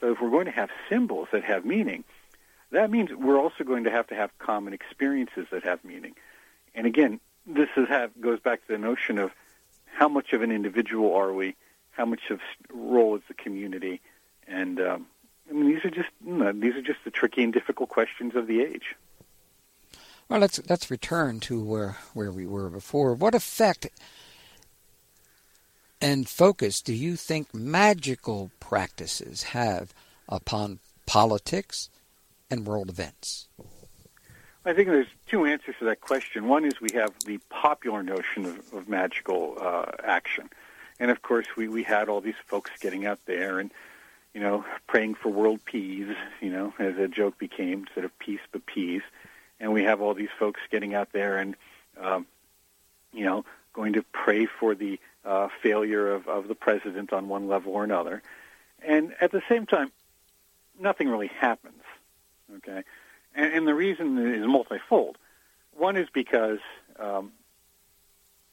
[0.01, 2.05] So if we're going to have symbols that have meaning,
[2.71, 6.15] that means we're also going to have to have common experiences that have meaning.
[6.75, 9.33] And again, this is have, goes back to the notion of
[9.87, 11.57] how much of an individual are we,
[11.93, 12.41] how much of
[12.73, 14.01] role is the community,
[14.47, 15.07] and um,
[15.49, 18.35] I mean these are just you know, these are just the tricky and difficult questions
[18.37, 18.95] of the age.
[20.31, 23.15] Well, let's let's return to where where we were before.
[23.15, 23.89] What effect
[26.01, 29.93] and focus do you think magical practices have
[30.29, 31.91] upon politics
[32.49, 33.49] and world events?
[34.65, 36.47] I think there's two answers to that question.
[36.47, 40.49] One is we have the popular notion of, of magical uh, action.
[41.01, 43.73] And of course, we, we had all these folks getting out there and,
[44.33, 48.41] you know, praying for world peace, you know, as a joke became, instead of peace
[48.53, 49.03] but peace
[49.61, 51.55] and we have all these folks getting out there and,
[52.01, 52.27] um,
[53.13, 57.47] you know, going to pray for the uh, failure of, of the president on one
[57.47, 58.23] level or another.
[58.83, 59.93] And at the same time,
[60.79, 61.83] nothing really happens.
[62.57, 62.83] Okay,
[63.35, 65.19] and, and the reason is multifold.
[65.77, 66.59] One is because
[66.99, 67.33] um,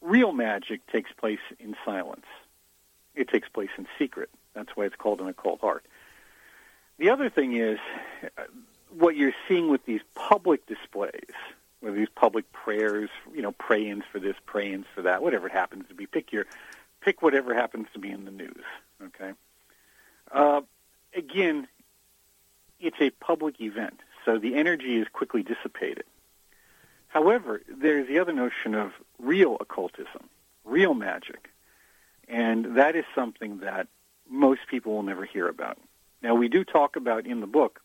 [0.02, 2.26] real magic takes place in silence.
[3.16, 4.30] It takes place in secret.
[4.54, 5.84] That's why it's called an occult art.
[7.00, 7.80] The other thing is
[8.90, 11.34] what you're seeing with these public displays,
[11.82, 15.88] with these public prayers, you know, pray-ins for this, pray-ins for that, whatever it happens
[15.90, 16.06] to be.
[16.06, 16.46] Pick your,
[17.02, 18.64] pick whatever happens to be in the news.
[19.04, 19.34] Okay.
[20.32, 20.62] Uh,
[21.16, 21.68] again,
[22.80, 26.06] it's a public event, so the energy is quickly dissipated.
[27.08, 30.30] However, there's the other notion of real occultism,
[30.66, 31.50] real magic,
[32.28, 33.88] and that is something that
[34.30, 35.78] most people will never hear about.
[36.22, 37.80] Now, we do talk about in the book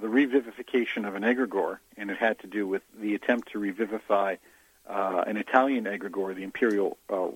[0.00, 4.36] the revivification of an egregore, and it had to do with the attempt to revivify
[4.88, 7.28] uh, an Italian egregore, the imperial uh,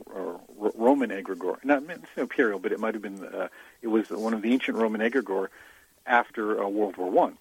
[0.75, 1.63] Roman egregore.
[1.65, 1.83] Not
[2.17, 3.25] imperial, but it might have been.
[3.25, 3.49] Uh,
[3.83, 5.49] it was one of the ancient Roman egregore
[6.07, 7.39] after uh, World War One.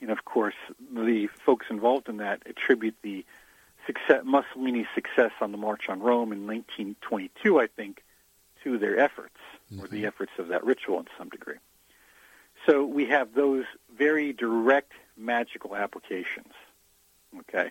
[0.00, 0.54] And of course,
[0.92, 3.24] the folks involved in that attribute the
[3.86, 8.02] success, Mussolini's success on the March on Rome in 1922, I think,
[8.62, 9.38] to their efforts
[9.72, 9.82] mm-hmm.
[9.82, 10.06] or the mm-hmm.
[10.06, 11.56] efforts of that ritual in some degree.
[12.66, 13.64] So we have those
[13.96, 16.52] very direct magical applications.
[17.40, 17.70] Okay.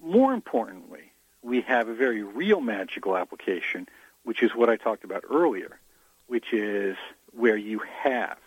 [0.00, 1.12] More importantly,
[1.42, 3.88] we have a very real magical application,
[4.24, 5.78] which is what I talked about earlier,
[6.26, 6.96] which is
[7.32, 8.38] where you have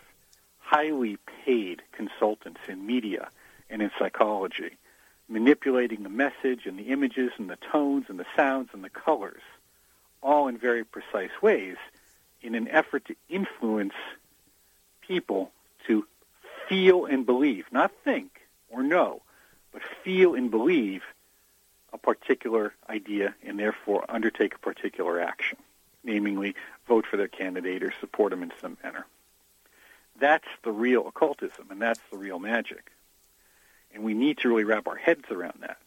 [0.58, 3.28] highly paid consultants in media
[3.68, 4.76] and in psychology
[5.30, 9.42] manipulating the message and the images and the tones and the sounds and the colors
[10.22, 11.76] all in very precise ways
[12.42, 13.94] in an effort to influence
[15.10, 15.50] people
[15.88, 16.06] to
[16.68, 19.20] feel and believe, not think or know,
[19.72, 21.02] but feel and believe
[21.92, 25.58] a particular idea and therefore undertake a particular action,
[26.04, 26.54] namely
[26.86, 29.04] vote for their candidate or support them in some manner.
[30.20, 32.92] That's the real occultism, and that's the real magic.
[33.92, 35.78] And we need to really wrap our heads around that.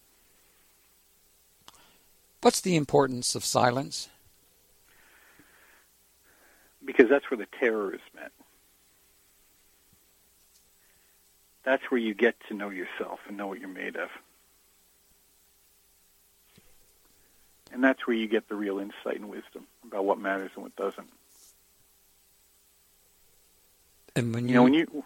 [2.42, 4.10] What's the importance of silence?
[6.84, 8.34] Because that's where the terror is met.
[11.64, 14.10] That's where you get to know yourself and know what you're made of.
[17.72, 20.76] And that's where you get the real insight and wisdom about what matters and what
[20.76, 21.10] doesn't.
[24.16, 25.04] And when you, you know when you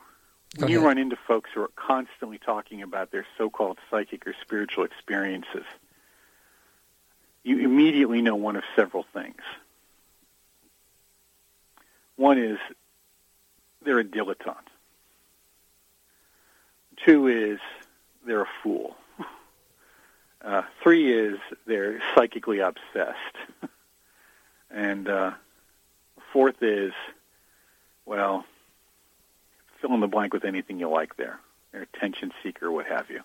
[0.58, 4.84] when you run into folks who are constantly talking about their so-called psychic or spiritual
[4.86, 5.66] experiences,
[7.44, 9.42] you immediately know one of several things.
[12.18, 12.58] One is
[13.84, 14.67] they're a dilettante.
[17.06, 17.60] Two is
[18.26, 18.96] they're a fool.
[20.40, 23.18] Uh, three is they're psychically obsessed.
[24.72, 25.32] and uh,
[26.32, 26.94] fourth is,
[28.06, 28.46] well,
[29.82, 31.40] fill in the blank with anything you like there.
[31.72, 33.22] They're attention seeker, what have you.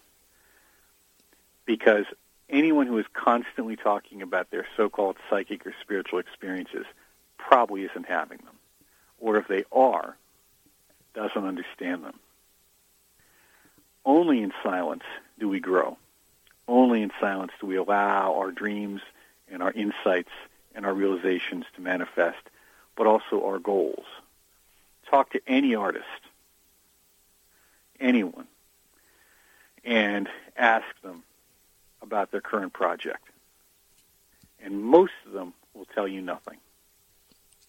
[1.64, 2.06] Because
[2.48, 6.86] anyone who is constantly talking about their so-called psychic or spiritual experiences
[7.38, 8.56] probably isn't having them.
[9.20, 10.16] Or if they are,
[11.14, 12.18] doesn't understand them.
[14.04, 15.04] Only in silence
[15.38, 15.96] do we grow.
[16.66, 19.00] Only in silence do we allow our dreams
[19.50, 20.30] and our insights
[20.74, 22.40] and our realizations to manifest,
[22.96, 24.04] but also our goals.
[25.08, 26.06] Talk to any artist,
[28.00, 28.46] anyone,
[29.84, 31.22] and ask them
[32.00, 33.28] about their current project.
[34.62, 36.58] And most of them will tell you nothing.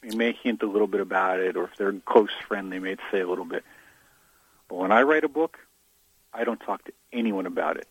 [0.02, 2.80] They may hint a little bit about it, or if they're a close friend, they
[2.80, 3.64] may say a little bit
[4.68, 5.60] But when I write a book,
[6.34, 7.88] I don't talk to anyone about it.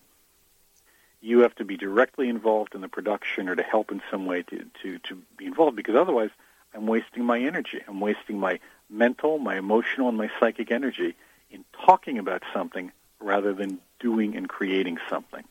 [1.21, 4.43] You have to be directly involved in the production or to help in some way
[4.43, 6.31] to, to, to be involved because otherwise
[6.75, 7.81] I'm wasting my energy.
[7.87, 8.59] I'm wasting my
[8.91, 11.15] mental, my emotional, and my psychic energy
[11.51, 12.91] in talking about something
[13.21, 15.45] rather than doing and creating something.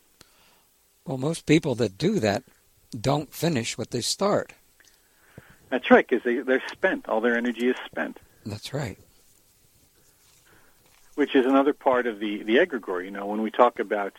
[1.05, 2.43] Well, most people that do that
[2.99, 4.53] don't finish what they start.
[5.69, 7.07] That's right, because they, they're spent.
[7.07, 8.19] All their energy is spent.
[8.45, 8.97] That's right.
[11.21, 13.05] Which is another part of the, the egregore.
[13.05, 14.13] You know, when we talk about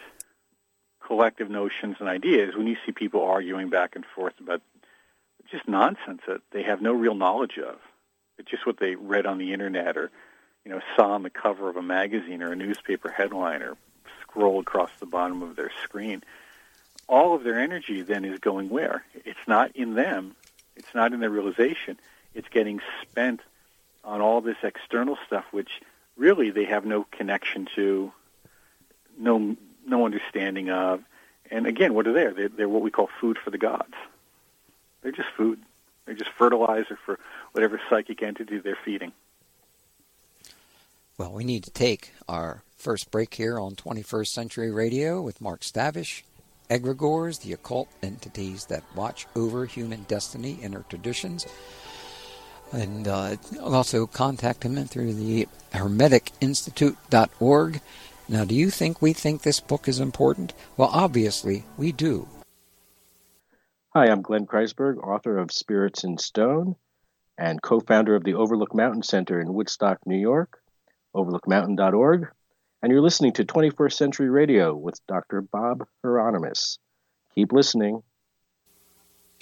[1.04, 4.62] collective notions and ideas, when you see people arguing back and forth about
[5.50, 7.80] just nonsense that they have no real knowledge of,
[8.38, 10.12] it's just what they read on the internet or,
[10.64, 13.76] you know, saw on the cover of a magazine or a newspaper headline or
[14.20, 16.22] scrolled across the bottom of their screen.
[17.08, 19.04] All of their energy then is going where?
[19.24, 20.36] It's not in them.
[20.76, 21.98] It's not in their realization.
[22.32, 23.40] It's getting spent
[24.04, 25.80] on all this external stuff, which
[26.16, 28.12] really they have no connection to,
[29.18, 29.56] no
[29.86, 31.02] no understanding of.
[31.50, 32.26] And again, what are they?
[32.28, 33.94] They're, they're what we call food for the gods.
[35.02, 35.60] They're just food.
[36.06, 37.18] They're just fertilizer for
[37.52, 39.12] whatever psychic entity they're feeding.
[41.18, 45.60] Well, we need to take our first break here on 21st Century Radio with Mark
[45.60, 46.22] Stavish.
[46.70, 51.46] Egregores, the occult entities that watch over human destiny Inner Traditions.
[52.72, 57.80] And uh, also contact him through the HermeticInstitute.org.
[58.28, 60.54] Now, do you think we think this book is important?
[60.76, 62.28] Well, obviously, we do.
[63.94, 66.76] Hi, I'm Glenn Kreisberg, author of Spirits in Stone
[67.38, 70.60] and co founder of the Overlook Mountain Center in Woodstock, New York,
[71.14, 72.28] overlookmountain.org.
[72.82, 75.40] And you're listening to 21st Century Radio with Dr.
[75.40, 76.78] Bob Hieronimus.
[77.34, 78.02] Keep listening.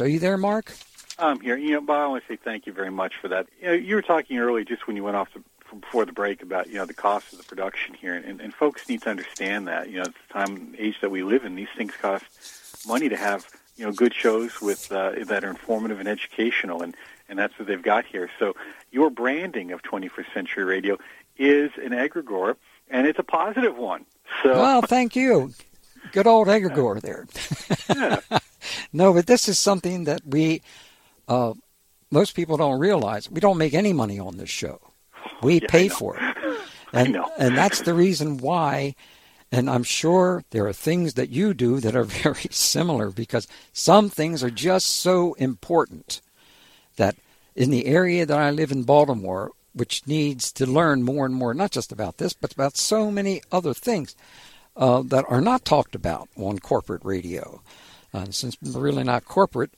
[0.00, 0.72] Are you there, Mark?
[1.20, 1.56] I'm here.
[1.56, 3.46] You know, Bob, I want to say thank you very much for that.
[3.60, 5.42] You, know, you were talking earlier, just when you went off the,
[5.78, 8.88] before the break, about you know the cost of the production here, and, and folks
[8.88, 9.88] need to understand that.
[9.88, 12.24] You know, at the time age that we live in, these things cost
[12.86, 13.46] money to have.
[13.76, 16.94] You know, good shows with uh, that are informative and educational, and
[17.28, 18.28] and that's what they've got here.
[18.38, 18.54] So
[18.90, 20.98] your branding of 21st Century Radio
[21.38, 22.56] is an egregore,
[22.90, 24.04] and it's a positive one.
[24.42, 25.54] So well, thank you.
[26.12, 27.26] Good old egregore there.
[28.92, 30.60] no, but this is something that we
[31.30, 31.54] uh,
[32.10, 33.30] most people don't realize.
[33.30, 34.80] We don't make any money on this show.
[35.42, 36.22] We yeah, pay for it.
[36.92, 38.96] And, and that's the reason why
[39.52, 44.08] and I'm sure there are things that you do that are very similar because some
[44.08, 46.20] things are just so important
[46.96, 47.16] that
[47.56, 51.54] in the area that I live in Baltimore, which needs to learn more and more,
[51.54, 54.14] not just about this, but about so many other things
[54.76, 57.60] uh, that are not talked about on corporate radio.
[58.12, 59.72] Uh, since we're really not corporate,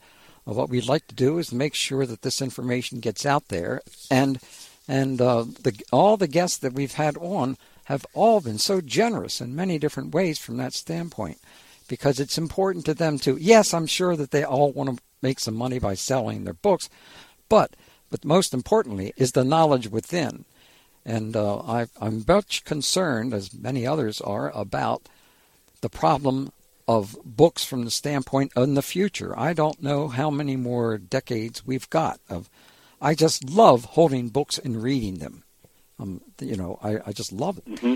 [0.44, 3.80] what we'd like to do is make sure that this information gets out there.
[4.10, 4.40] And
[4.88, 9.40] and uh, the, all the guests that we've had on have all been so generous
[9.40, 11.38] in many different ways from that standpoint.
[11.88, 15.38] Because it's important to them to yes i'm sure that they all want to make
[15.38, 16.88] some money by selling their books
[17.48, 17.76] but
[18.10, 20.44] but most importantly is the knowledge within.
[21.04, 25.08] And uh, I, i'm much concerned as many others are about
[25.82, 26.52] the problem
[26.96, 31.66] of books from the standpoint in the future i don't know how many more decades
[31.66, 32.48] we've got of
[33.02, 35.42] I just love holding books and reading them.
[35.98, 37.66] Um, you know, I, I just love it.
[37.66, 37.94] Mm-hmm.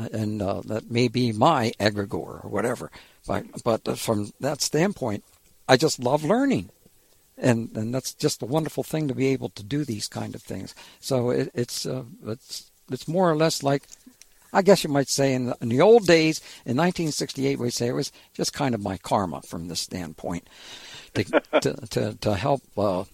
[0.00, 2.90] Uh, and uh, that may be my egregore or whatever.
[3.26, 5.24] But, but from that standpoint,
[5.68, 6.70] I just love learning.
[7.36, 10.42] And, and that's just a wonderful thing to be able to do these kind of
[10.42, 10.72] things.
[11.00, 13.88] So it, it's, uh, it's, it's more or less like,
[14.54, 17.88] I guess you might say in the, in the old days, in 1968, we'd say
[17.88, 20.48] it was just kind of my karma from this standpoint
[21.14, 21.24] to,
[21.60, 23.04] to, to, to help uh,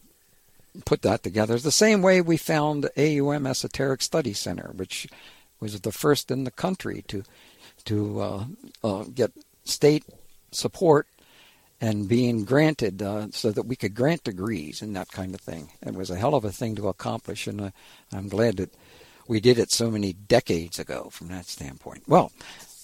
[0.84, 1.54] put that together.
[1.54, 5.08] It's the same way we found AUM Esoteric Study Center, which
[5.60, 7.24] was the first in the country to
[7.86, 8.44] to uh,
[8.84, 9.32] uh, get
[9.64, 10.04] state
[10.50, 11.06] support
[11.80, 15.70] and being granted uh, so that we could grant degrees and that kind of thing.
[15.80, 17.70] It was a hell of a thing to accomplish, and uh,
[18.12, 18.74] I'm glad that
[19.30, 22.02] we did it so many decades ago from that standpoint.
[22.06, 22.32] Well,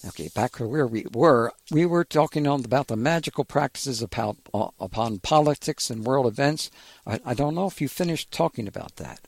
[0.06, 1.52] Okay, back to where we were.
[1.72, 6.70] We were talking on about the magical practices about, uh, upon politics and world events.
[7.04, 9.20] I, I, don't know if you finished talking about that.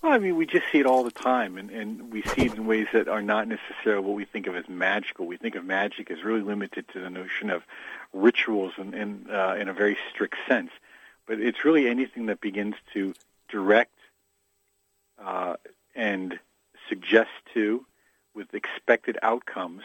[0.00, 2.54] Well, I mean, we just see it all the time, and, and we see it
[2.54, 5.26] in ways that are not necessarily what we think of as magical.
[5.26, 7.62] We think of magic as really limited to the notion of
[8.14, 10.70] rituals in, uh, in a very strict sense.
[11.26, 13.12] But it's really anything that begins to
[13.50, 13.92] direct
[15.22, 15.56] uh,
[15.96, 16.38] and
[16.88, 17.84] suggest to
[18.34, 19.82] with expected outcomes,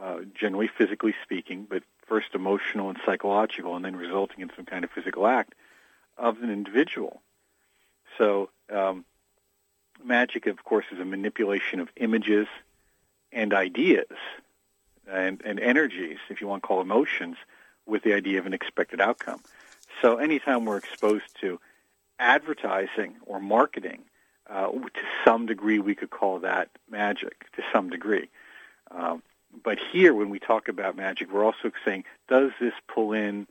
[0.00, 4.84] uh, generally physically speaking, but first emotional and psychological, and then resulting in some kind
[4.84, 5.54] of physical act
[6.16, 7.22] of an individual.
[8.18, 9.04] So, um,
[10.04, 12.46] magic, of course, is a manipulation of images
[13.32, 14.06] and ideas
[15.10, 17.36] and, and energies, if you want to call emotions,
[17.86, 19.40] with the idea of an expected outcome.
[20.02, 21.60] So anytime we're exposed to
[22.18, 24.04] advertising or marketing,
[24.48, 28.28] uh, to some degree, we could call that magic, to some degree.
[28.90, 29.22] Um,
[29.64, 33.46] but here, when we talk about magic, we're also saying, does this pull in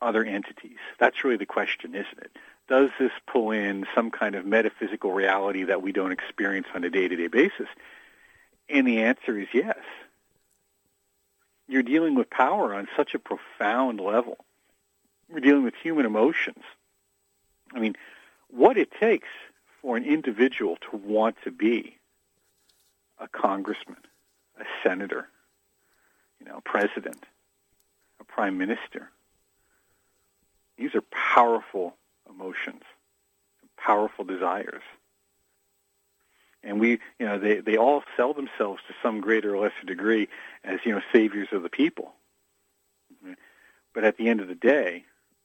[0.00, 0.78] other entities?
[0.98, 2.30] That's really the question, isn't it?
[2.68, 6.90] Does this pull in some kind of metaphysical reality that we don't experience on a
[6.90, 7.68] day-to-day basis?
[8.68, 9.78] And the answer is yes.
[11.68, 14.38] You're dealing with power on such a profound level.
[15.30, 16.62] We're dealing with human emotions.
[17.74, 17.96] I mean,
[18.54, 19.28] what it takes
[19.82, 21.96] for an individual to want to be
[23.18, 23.98] a congressman,
[24.58, 25.28] a senator,
[26.40, 27.24] you know, a president,
[28.20, 29.10] a prime minister.
[30.76, 31.02] These are
[31.34, 31.94] powerful
[32.28, 32.82] emotions,
[33.76, 34.82] powerful desires.
[36.62, 40.28] And we, you know, they, they all sell themselves to some greater or lesser degree
[40.64, 42.12] as, you know, saviors of the people.
[43.92, 45.04] But at the end of the day,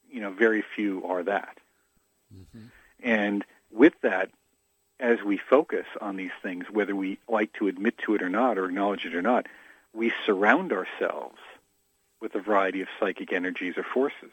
[0.10, 1.58] you know, very few are that.
[2.34, 2.68] Mm-hmm.
[3.04, 4.30] And with that,
[5.00, 8.58] as we focus on these things, whether we like to admit to it or not,
[8.58, 9.48] or acknowledge it or not,
[9.94, 11.38] we surround ourselves
[12.22, 14.32] with a variety of psychic energies or forces.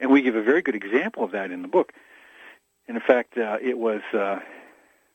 [0.00, 1.92] And we give a very good example of that in the book.
[2.88, 4.40] And in fact, uh, it was uh,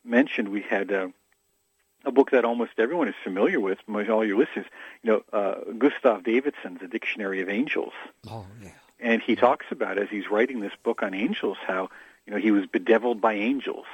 [0.04, 1.10] mentioned we had uh,
[2.06, 4.66] a book that almost everyone is familiar with, most all your listeners,
[5.04, 7.94] you know, uh, Gustav Davidson's A Dictionary of Angels.
[8.28, 8.72] Oh, yeah.
[9.00, 11.90] And he talks about, as he's writing this book on angels, how,
[12.32, 13.86] you know, he was bedeviled by angels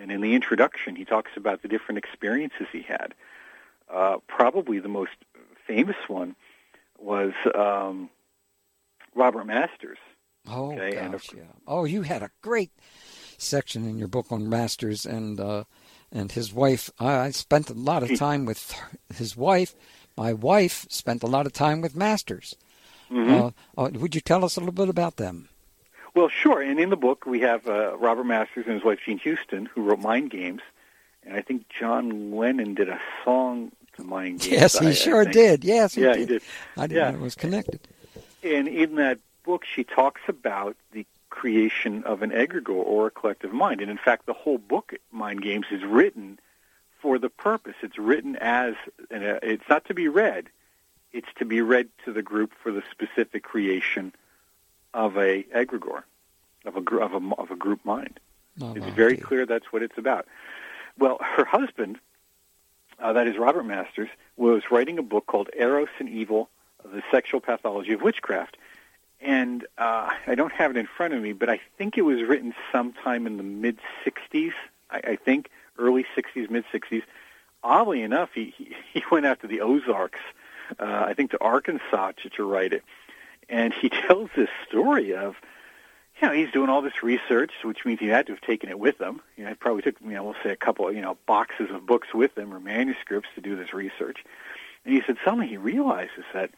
[0.00, 3.14] and in the introduction, he talks about the different experiences he had.
[3.92, 5.12] Uh, probably the most
[5.66, 6.36] famous one
[6.98, 8.10] was um,
[9.14, 9.98] Robert Masters.
[10.46, 10.92] Oh, okay?
[10.92, 11.52] gosh, and yeah.
[11.66, 12.70] Oh, you had a great
[13.38, 15.64] section in your book on Masters and uh,
[16.12, 16.90] and his wife.
[16.98, 18.74] I spent a lot of time with
[19.14, 19.74] his wife.
[20.16, 22.54] My wife spent a lot of time with Masters.
[23.10, 23.32] Mm-hmm.
[23.78, 25.48] Uh, uh would you tell us a little bit about them?
[26.14, 26.60] Well, sure.
[26.60, 29.82] And in the book, we have uh, Robert Masters and his wife Jean Houston, who
[29.82, 30.62] wrote Mind Games,
[31.24, 34.52] and I think John Lennon did a song to Mind Games.
[34.52, 35.64] Yes, he I, sure I did.
[35.64, 36.18] Yes, he yeah, did.
[36.18, 36.42] he did.
[36.76, 37.10] I didn't yeah.
[37.10, 37.80] know it was connected.
[38.42, 43.52] And in that book, she talks about the creation of an egregore or a collective
[43.52, 43.80] mind.
[43.80, 46.38] And in fact, the whole book, Mind Games, is written
[47.00, 47.74] for the purpose.
[47.82, 48.74] It's written as,
[49.10, 50.48] and it's not to be read.
[51.12, 54.12] It's to be read to the group for the specific creation
[54.98, 56.02] of a egregore,
[56.66, 58.18] of a of a of a group mind.
[58.60, 60.26] Oh, it's very clear that's what it's about.
[60.98, 61.98] Well, her husband,
[62.98, 66.50] uh, that is Robert Masters, was writing a book called Eros and Evil:
[66.84, 68.56] The Sexual Pathology of Witchcraft,
[69.20, 72.20] and uh, I don't have it in front of me, but I think it was
[72.24, 74.52] written sometime in the mid '60s.
[74.90, 77.04] I, I think early '60s, mid '60s.
[77.62, 80.20] Oddly enough, he, he he went out to the Ozarks,
[80.80, 82.82] uh, I think to Arkansas to, to write it
[83.48, 85.36] and he tells this story of,
[86.20, 88.78] you know, he's doing all this research, which means he had to have taken it
[88.78, 89.20] with him.
[89.36, 91.86] You know, he probably took, you know, we'll say a couple, you know, boxes of
[91.86, 94.24] books with him or manuscripts to do this research.
[94.84, 96.50] And he said suddenly he realizes that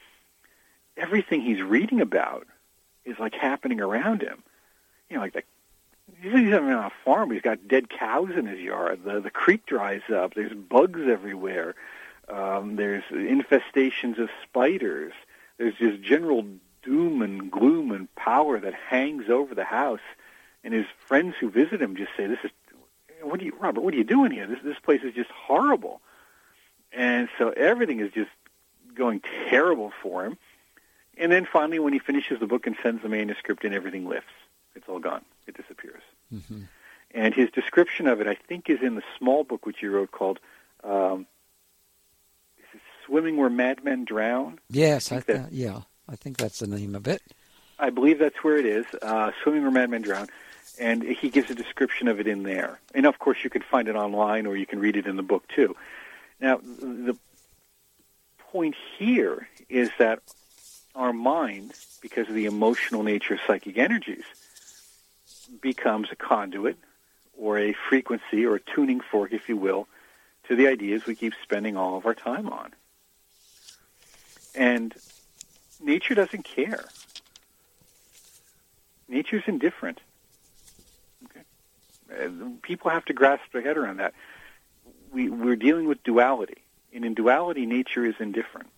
[0.96, 2.46] everything he's reading about
[3.04, 4.42] is like happening around him.
[5.08, 5.42] You know, like the
[6.20, 7.30] he's on a farm.
[7.30, 9.00] He's got dead cows in his yard.
[9.04, 10.34] The the creek dries up.
[10.34, 11.74] There's bugs everywhere.
[12.28, 15.12] Um, there's infestations of spiders.
[15.58, 16.44] There's just general
[16.82, 20.00] doom and gloom and power that hangs over the house.
[20.62, 22.50] And his friends who visit him just say, "This is
[23.22, 23.80] what are you, Robert?
[23.80, 24.46] What are you doing here?
[24.46, 26.00] This this place is just horrible."
[26.92, 28.30] And so everything is just
[28.94, 30.36] going terrible for him.
[31.16, 34.32] And then finally, when he finishes the book and sends the manuscript in, everything lifts.
[34.74, 35.24] It's all gone.
[35.46, 36.02] It disappears.
[36.32, 36.62] Mm-hmm.
[37.12, 40.12] And his description of it, I think, is in the small book which he wrote
[40.12, 40.38] called
[40.84, 41.26] um,
[43.04, 45.80] "Swimming Where Madmen Drown." Yes, I, I that, yeah.
[46.10, 47.22] I think that's the name of it.
[47.78, 48.84] I believe that's where it is.
[49.00, 50.28] Uh, Swimming Where Madmen Drown.
[50.78, 52.80] And he gives a description of it in there.
[52.94, 55.22] And of course, you can find it online or you can read it in the
[55.22, 55.76] book too.
[56.40, 57.16] Now, the
[58.38, 60.20] point here is that
[60.94, 64.24] our mind, because of the emotional nature of psychic energies,
[65.60, 66.76] becomes a conduit
[67.36, 69.86] or a frequency or a tuning fork, if you will,
[70.48, 72.72] to the ideas we keep spending all of our time on.
[74.54, 74.94] And
[75.82, 76.84] nature doesn't care.
[79.08, 80.00] Nature's indifferent.
[81.24, 82.28] Okay?
[82.62, 84.14] People have to grasp their head around that.
[85.12, 86.62] We, we're dealing with duality,
[86.94, 88.68] and in duality, nature is indifferent.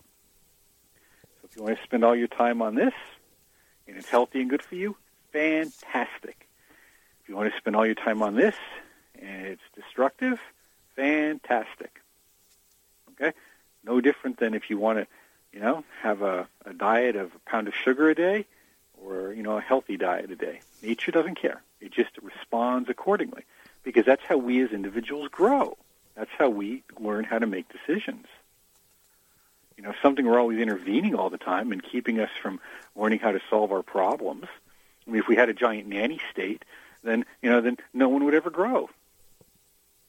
[1.41, 2.93] So if you want to spend all your time on this,
[3.87, 4.95] and it's healthy and good for you,
[5.31, 6.47] fantastic.
[7.21, 8.55] If you want to spend all your time on this,
[9.21, 10.39] and it's destructive,
[10.95, 12.01] fantastic.
[13.11, 13.33] Okay?
[13.83, 15.07] No different than if you want to,
[15.53, 18.45] you know, have a, a diet of a pound of sugar a day
[19.05, 20.61] or, you know, a healthy diet a day.
[20.81, 21.61] Nature doesn't care.
[21.79, 23.43] It just responds accordingly
[23.83, 25.77] because that's how we as individuals grow.
[26.15, 28.25] That's how we learn how to make decisions.
[29.77, 32.59] You know, something we're always intervening all the time and keeping us from
[32.95, 34.45] learning how to solve our problems.
[35.07, 36.63] I mean, if we had a giant nanny state,
[37.03, 38.89] then you know, then no one would ever grow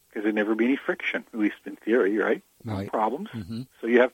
[0.08, 2.42] because there'd never be any friction, at least in theory, right?
[2.64, 2.88] Right.
[2.88, 3.30] Problems.
[3.30, 3.62] Mm-hmm.
[3.80, 4.12] So you have.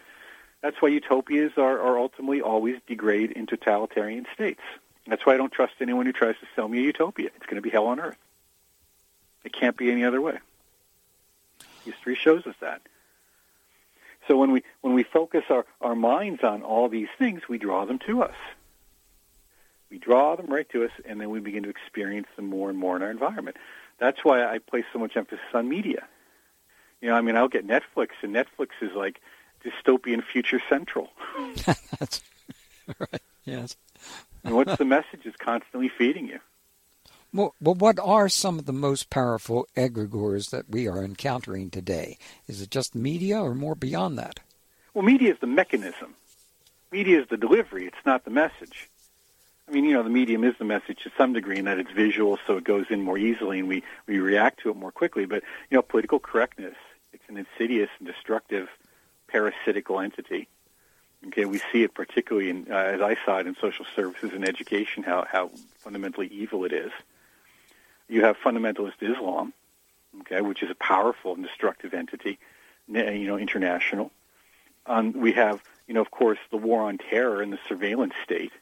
[0.63, 4.61] That's why utopias are, are ultimately always degrade in totalitarian states.
[5.07, 7.31] That's why I don't trust anyone who tries to sell me a utopia.
[7.35, 8.19] It's going to be hell on earth.
[9.45, 10.39] It can't be any other way.
[11.85, 12.83] History shows us that.
[14.29, 17.87] So when we when we focus our, our minds on all these things, we draw
[17.87, 18.37] them to us.
[19.91, 22.79] We draw them right to us, and then we begin to experience them more and
[22.79, 23.57] more in our environment.
[23.99, 26.07] That's why I place so much emphasis on media.
[27.01, 29.21] You know, I mean, I'll get Netflix, and Netflix is like
[29.65, 31.11] dystopian future central.
[31.99, 32.23] That's
[32.99, 33.23] right.
[33.45, 33.77] Yes.
[34.45, 36.41] and what's the message is constantly feeding you?
[37.33, 42.19] Well, well, what are some of the most powerful egregores that we are encountering today?
[42.49, 44.41] Is it just media or more beyond that?
[44.95, 46.15] Well, media is the mechanism.
[46.91, 47.87] Media is the delivery.
[47.87, 48.89] It's not the message.
[49.69, 51.93] I mean, you know, the medium is the message to some degree in that it's
[51.93, 55.27] visual, so it goes in more easily and we, we react to it more quickly.
[55.27, 56.75] But, you know, political correctness,
[57.13, 58.69] it's an insidious and destructive
[59.31, 60.49] parasitical entity.
[61.29, 64.49] Okay, we see it particularly in, uh, as I saw it in social services and
[64.49, 66.91] education, how, how fundamentally evil it is.
[68.09, 69.53] You have fundamentalist Islam,
[70.21, 72.39] okay, which is a powerful and destructive entity,
[72.89, 74.11] you know, international.
[74.87, 78.53] Um, we have, you know, of course, the war on terror and the surveillance state.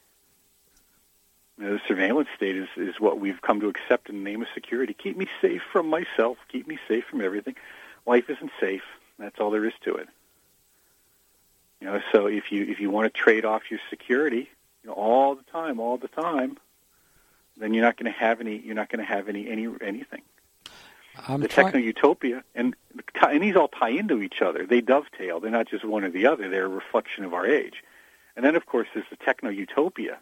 [1.57, 4.41] You know, the surveillance state is, is what we've come to accept in the name
[4.41, 4.93] of security.
[4.93, 6.37] Keep me safe from myself.
[6.51, 7.55] Keep me safe from everything.
[8.05, 8.83] Life isn't safe.
[9.17, 10.09] That's all there is to it.
[11.81, 14.49] You know, so if you if you want to trade off your security,
[14.83, 16.57] you know, all the time, all the time,
[17.57, 18.57] then you're not going to have any.
[18.57, 20.21] You're not going to have any any anything.
[21.27, 22.75] I'm the try- techno utopia and
[23.21, 24.65] and these all tie into each other.
[24.65, 25.39] They dovetail.
[25.39, 26.49] They're not just one or the other.
[26.49, 27.83] They're a reflection of our age.
[28.35, 30.17] And then, of course, there's the techno utopia,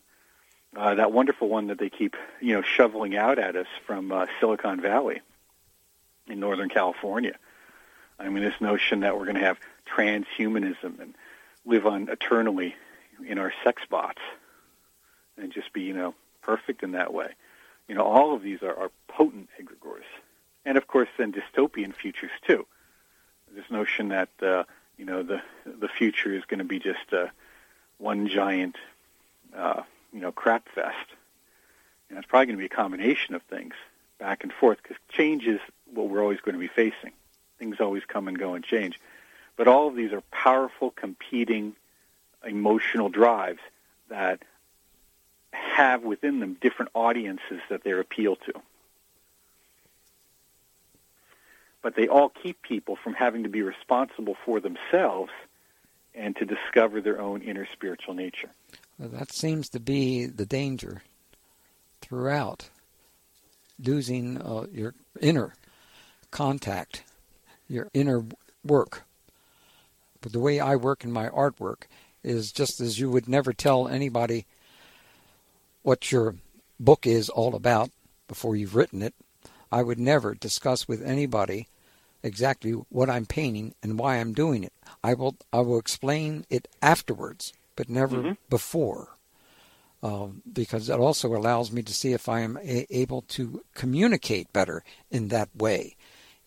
[0.76, 4.26] uh, that wonderful one that they keep you know shoveling out at us from uh,
[4.40, 5.22] Silicon Valley
[6.28, 7.36] in Northern California.
[8.20, 11.14] I mean, this notion that we're going to have transhumanism and
[11.68, 12.76] live on eternally
[13.28, 14.22] in our sex bots
[15.38, 17.30] and just be you know perfect in that way.
[17.88, 20.04] You know, all of these are, are potent egregores
[20.68, 22.68] and of course then dystopian futures too.
[23.56, 24.66] This notion that uh,
[24.98, 27.28] you know the the future is going to be just uh,
[27.98, 28.76] one giant
[29.56, 31.08] uh, you know crap fest.
[32.10, 33.74] And it's probably going to be a combination of things
[34.20, 35.60] back and forth because change is
[35.94, 37.12] what we're always going to be facing.
[37.60, 39.00] Things always come and go and change,
[39.58, 41.76] but all of these are powerful competing
[42.46, 43.60] emotional drives
[44.10, 44.42] that
[45.52, 48.54] have within them different audiences that they appeal to
[51.88, 55.32] but they all keep people from having to be responsible for themselves
[56.14, 58.50] and to discover their own inner spiritual nature.
[59.00, 61.02] Well, that seems to be the danger
[62.02, 62.70] throughout
[63.80, 65.54] losing uh, your inner
[66.30, 67.04] contact,
[67.70, 68.26] your inner
[68.66, 69.04] work.
[70.22, 71.84] But the way I work in my artwork
[72.24, 74.46] is just as you would never tell anybody
[75.84, 76.36] what your
[76.80, 77.90] book is all about
[78.28, 79.14] before you've written it.
[79.72, 81.68] I would never discuss with anybody
[82.24, 84.74] exactly what I'm painting and why I'm doing it.
[85.04, 88.32] I will I will explain it afterwards, but never Mm-hmm.
[88.50, 89.18] before,
[90.02, 94.52] um, because that also allows me to see if I am a- able to communicate
[94.54, 95.97] better in that way.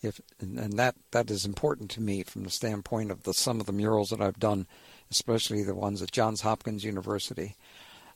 [0.03, 3.67] If and, that that is important to me from the standpoint of the some of
[3.67, 4.67] the murals that I've done,
[5.11, 7.57] especially the ones at Johns Hopkins University,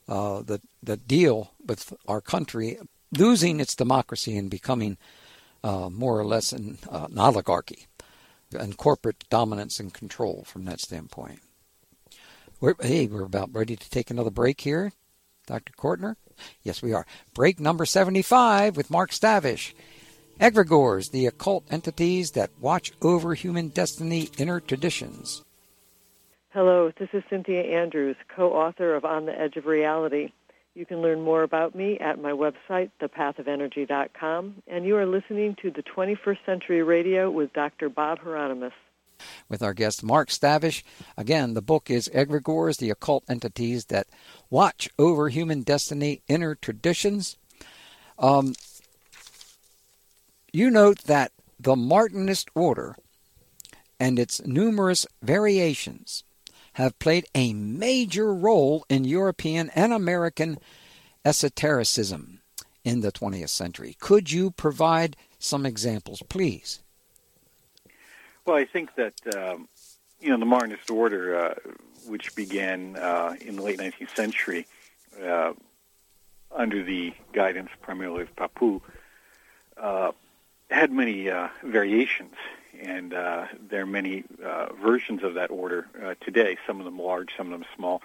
[0.07, 2.77] uh, that that deal with our country
[3.11, 4.97] losing its democracy and becoming
[5.63, 7.87] uh, more or less an, uh, an oligarchy
[8.51, 11.39] and corporate dominance and control from that standpoint.
[12.59, 14.93] We're, hey, we're about ready to take another break here,
[15.45, 15.73] Dr.
[15.73, 16.15] Kortner.
[16.63, 17.05] Yes, we are.
[17.33, 19.73] Break number 75 with Mark Stavish.
[20.39, 25.43] Egregores, the occult entities that watch over human destiny Inner Traditions.
[26.49, 30.33] Hello, this is Synthia Andrews, co-author of On the Edge of Reality.
[30.73, 35.71] You can learn more about me at my website, thepathofenergy.com, and you are listening to
[35.71, 37.87] the 21st Century Radio with Dr.
[37.87, 38.73] Bob Hieronimus.
[39.47, 40.83] with our guest Mark Stavish.
[41.15, 44.07] Again, the book is Egregores, the Occult Entities That
[44.49, 47.37] Watch Over Human Destiny Inner Traditions.
[48.19, 48.53] Um,
[50.55, 52.95] you note that the Martinist order
[53.99, 56.23] and its numerous variations
[56.73, 60.57] have played a major role in European and American
[61.23, 62.41] esotericism
[62.83, 63.95] in the 20th century.
[63.99, 66.81] Could you provide some examples, please?
[68.45, 69.67] Well, I think that um,
[70.19, 71.55] you know the Martinist order, uh,
[72.05, 74.67] which began uh, in the late 19th century
[75.23, 75.53] uh,
[76.51, 78.81] under the guidance primarily of Papus,
[79.77, 80.11] uh,
[80.69, 82.35] had many uh, variations
[82.81, 86.57] and uh, there are many uh, versions of that order uh, today.
[86.67, 88.01] Some of them large, some of them small.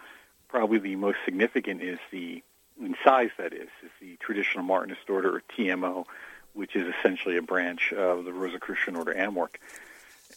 [0.49, 2.43] Probably the most significant is the
[2.81, 6.07] in size that is is the traditional Martinist order or TMO,
[6.55, 9.57] which is essentially a branch of the Rosicrucian order AMORC.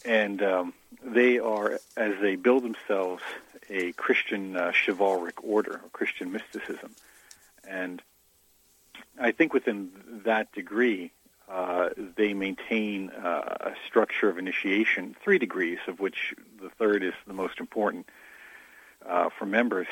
[0.05, 0.73] And um,
[1.03, 3.23] they are, as they build themselves,
[3.69, 6.93] a Christian uh, chivalric order, a Christian mysticism.
[7.65, 8.01] And
[9.17, 9.91] I think within
[10.25, 11.11] that degree,
[11.49, 17.13] uh, they maintain uh, a structure of initiation, three degrees, of which the third is
[17.27, 18.07] the most important
[19.07, 19.87] uh, for members,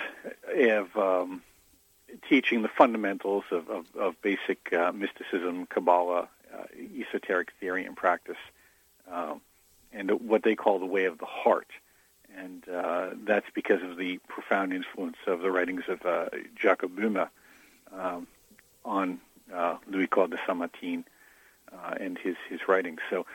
[0.56, 1.42] of um,
[2.30, 6.64] teaching the fundamentals of, of, of basic uh, mysticism, Kabbalah, uh,
[6.98, 8.38] esoteric theory and practice,
[9.12, 9.42] um,
[9.92, 11.68] and what they call the way of the heart.
[12.38, 12.64] And
[13.26, 16.00] that's because of the profound influence of the writings of
[16.56, 17.28] Jacob Boehme
[17.92, 18.26] um,
[18.86, 19.20] on
[19.86, 21.04] Louis Claude de Saint-Martin
[21.74, 23.00] uh, and his his writings.
[23.10, 23.26] So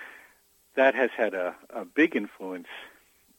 [0.74, 2.68] that has had a, a big influence.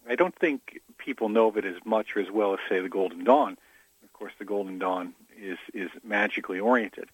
[0.10, 2.90] I don't think people know of it as much or as well as say the
[2.90, 3.58] Golden Dawn.
[4.04, 7.10] Of course, the Golden Dawn is is magically oriented.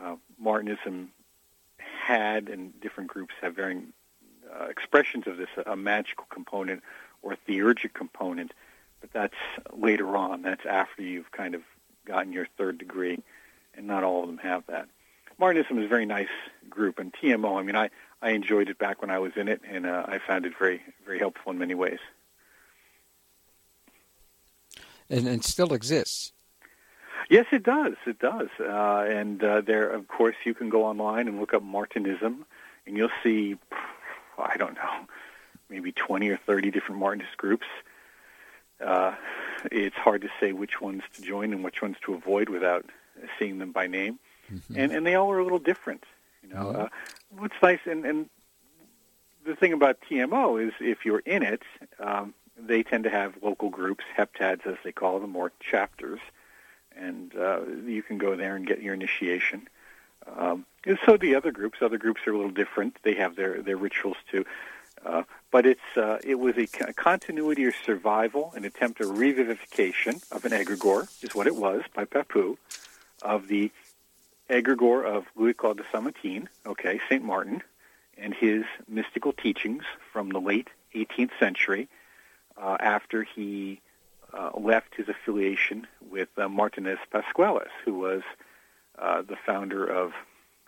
[0.00, 1.08] Uh, Martinism
[1.78, 3.92] had, and different groups have varying
[4.54, 6.82] uh, expressions of this, a, a magical component
[7.22, 8.52] or a theurgic component,
[9.00, 9.34] but that's
[9.72, 10.42] later on.
[10.42, 11.62] That's after you've kind of
[12.06, 13.18] gotten your third degree,
[13.74, 14.88] and not all of them have that.
[15.40, 16.28] Martinism is a very nice
[16.68, 17.58] group, and TMO.
[17.58, 17.90] I mean, I
[18.20, 20.82] I enjoyed it back when I was in it, and uh, I found it very
[21.06, 22.00] very helpful in many ways.
[25.10, 26.32] And it still exists.
[27.30, 27.94] Yes, it does.
[28.06, 28.48] It does.
[28.58, 32.44] Uh, and uh, there, of course, you can go online and look up Martinism,
[32.86, 33.56] and you'll see,
[34.38, 35.06] I don't know,
[35.68, 37.66] maybe 20 or 30 different Martinist groups.
[38.84, 39.14] Uh,
[39.70, 42.86] it's hard to say which ones to join and which ones to avoid without
[43.38, 44.18] seeing them by name
[44.50, 44.78] mm-hmm.
[44.78, 46.04] and and they all are a little different.
[46.42, 46.80] You know, mm-hmm.
[46.82, 46.88] uh,
[47.36, 48.30] what's nice and and
[49.44, 51.62] the thing about TMO is if you're in it,
[51.98, 56.20] um, they tend to have local groups, heptads as they call them, or chapters,
[56.96, 59.68] and uh, you can go there and get your initiation.
[60.36, 61.78] Um, and so the other groups.
[61.80, 62.98] Other groups are a little different.
[63.02, 64.44] They have their their rituals too.
[65.04, 70.44] Uh, but it's uh, it was a continuity or survival, an attempt at revivification of
[70.44, 72.56] an egregore, is what it was by Papu,
[73.22, 73.70] of the
[74.48, 77.62] egregore of Louis Claude de Saint-Martin, okay, Saint Martin,
[78.16, 81.88] and his mystical teachings from the late 18th century,
[82.56, 83.80] uh, after he
[84.32, 88.22] uh, left his affiliation with uh, Martinez Pasqually, who was
[88.98, 90.12] uh, the founder of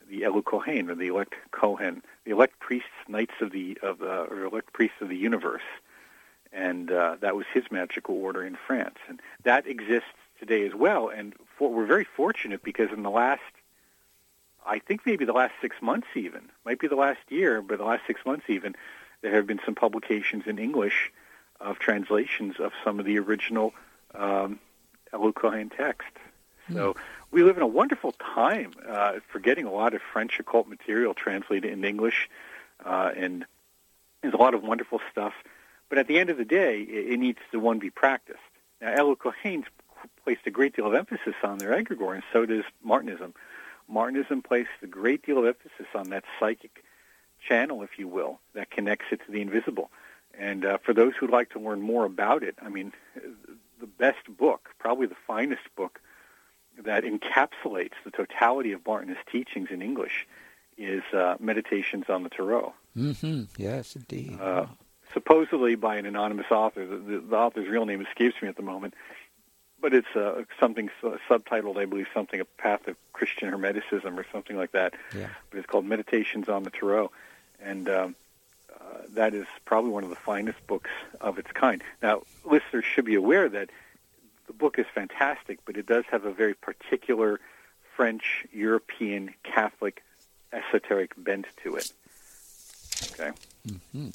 [0.08, 4.22] the Elu Cohen, or the elect Cohen, the elect priests, knights of the of the
[4.24, 5.62] or elect priests of the universe,
[6.52, 10.08] and uh, that was his magical order in France, and that exists
[10.38, 11.08] today as well.
[11.08, 13.42] And for, we're very fortunate because in the last
[14.66, 17.84] I think maybe the last six months even, might be the last year, but the
[17.84, 18.74] last six months even,
[19.22, 21.12] there have been some publications in English
[21.60, 23.74] of translations of some of the original
[24.14, 24.58] um,
[25.12, 26.08] Elu text.
[26.66, 26.74] Hmm.
[26.74, 26.96] So
[27.30, 31.14] we live in a wonderful time uh, for getting a lot of French occult material
[31.14, 32.28] translated in English,
[32.84, 33.44] uh, and
[34.22, 35.34] there's a lot of wonderful stuff.
[35.88, 38.38] But at the end of the day, it, it needs to one be practiced.
[38.80, 39.66] Now, Cohen's
[40.24, 43.32] placed a great deal of emphasis on their egregore, and so does Martinism.
[43.92, 46.84] Martinism placed a great deal of emphasis on that psychic
[47.46, 49.90] channel, if you will, that connects it to the invisible.
[50.38, 52.92] And uh, for those who'd like to learn more about it, I mean,
[53.80, 56.00] the best book, probably the finest book
[56.78, 60.26] that encapsulates the totality of Martinist teachings in English
[60.78, 62.72] is uh, Meditations on the Tarot.
[62.96, 63.44] Mm-hmm.
[63.58, 64.38] Yes, indeed.
[64.40, 64.66] Uh,
[65.12, 66.86] supposedly by an anonymous author.
[66.86, 68.94] The, the, the, author's real name escapes me at the moment
[69.80, 74.26] but it's uh, something uh, subtitled, I believe, something a path of Christian Hermeticism or
[74.32, 74.94] something like that.
[75.16, 75.28] Yeah.
[75.50, 77.10] But it's called Meditations on the Tarot,
[77.60, 78.16] and um,
[78.72, 80.90] uh, that is probably one of the finest books
[81.20, 81.82] of its kind.
[82.02, 83.70] Now, listeners should be aware that
[84.46, 87.40] the book is fantastic, but it does have a very particular
[87.96, 90.02] French, European, Catholic,
[90.52, 91.92] esoteric bent to it.
[93.12, 93.30] Okay.
[93.66, 94.08] Mm-hmm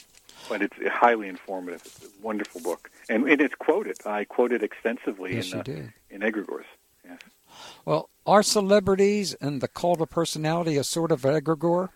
[0.49, 1.81] but it's highly informative.
[1.85, 3.97] It's a wonderful book, and, and it's quoted.
[4.05, 6.65] I quoted extensively yes, in, uh, in egregores.
[7.03, 7.19] Yes.
[7.85, 11.89] Well, are celebrities and the cult of personality a sort of egregore?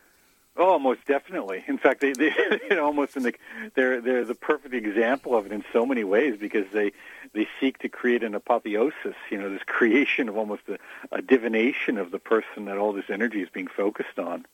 [0.62, 1.64] Oh, most definitely.
[1.68, 2.34] In fact, they, they
[2.70, 3.34] you know, almost in the,
[3.76, 6.92] they're they're the perfect example of it in so many ways because they
[7.34, 9.16] they seek to create an apotheosis.
[9.32, 10.78] You know, this creation of almost a,
[11.14, 14.46] a divination of the person that all this energy is being focused on.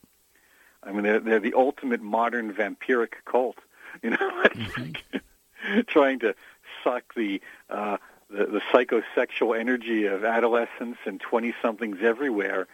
[0.84, 3.58] I mean, they're they're the ultimate modern vampiric cult.
[4.02, 5.80] You know, mm-hmm.
[5.88, 6.36] trying to
[6.84, 7.98] suck the uh,
[8.30, 12.68] the, the psychosexual energy of adolescents and twenty somethings everywhere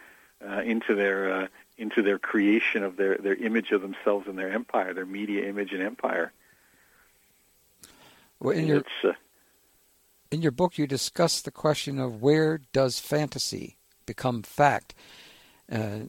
[0.46, 1.46] uh, into their uh,
[1.78, 5.72] into their creation of their, their image of themselves and their empire, their media image
[5.72, 6.32] and empire.
[8.38, 9.12] Well, in your uh,
[10.30, 13.76] in your book, you discuss the question of where does fantasy
[14.06, 14.94] become fact.
[15.70, 16.00] Uh,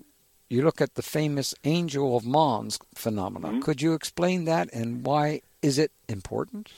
[0.53, 3.53] you look at the famous Angel of Mons phenomenon.
[3.53, 3.61] Mm-hmm.
[3.61, 6.71] Could you explain that and why is it important?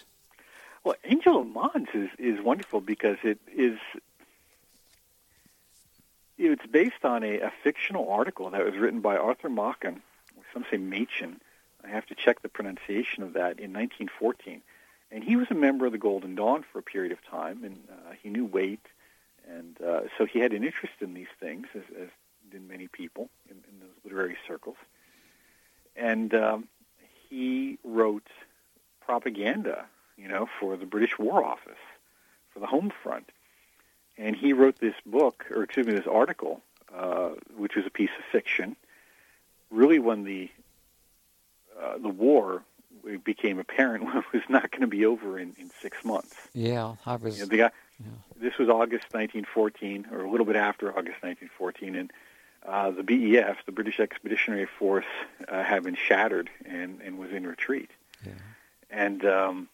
[0.84, 3.78] Well, Angel of Mons is, is wonderful because it is
[6.38, 10.02] it's based on a, a fictional article that was written by Arthur Machen,
[10.54, 11.42] some say Machen.
[11.84, 14.62] I have to check the pronunciation of that in 1914.
[15.12, 17.78] And he was a member of the Golden Dawn for a period of time, and
[17.90, 18.88] uh, he knew Waite,
[19.48, 22.10] and uh, so he had an interest in these things, as, as
[22.56, 24.78] did many people in, in those literary circles.
[25.96, 26.68] And um,
[27.30, 28.28] he wrote
[29.02, 29.86] propaganda,
[30.18, 31.74] you know, for the British War Office,
[32.54, 33.30] for the Home Front
[34.18, 36.62] and he wrote this book, or excuse me, this article,
[36.96, 38.76] uh, which was a piece of fiction,
[39.70, 40.50] really when the
[41.80, 42.64] uh, the war
[43.26, 46.36] became apparent was not going to be over in, in six months.
[46.54, 47.38] Yeah, I was.
[47.38, 48.12] You know, guy, yeah.
[48.40, 52.12] This was August 1914, or a little bit after August 1914, and
[52.68, 55.06] uh, the BEF, the British Expeditionary Force,
[55.48, 57.90] uh, had been shattered and, and was in retreat.
[58.26, 58.32] Yeah.
[58.90, 59.70] And um,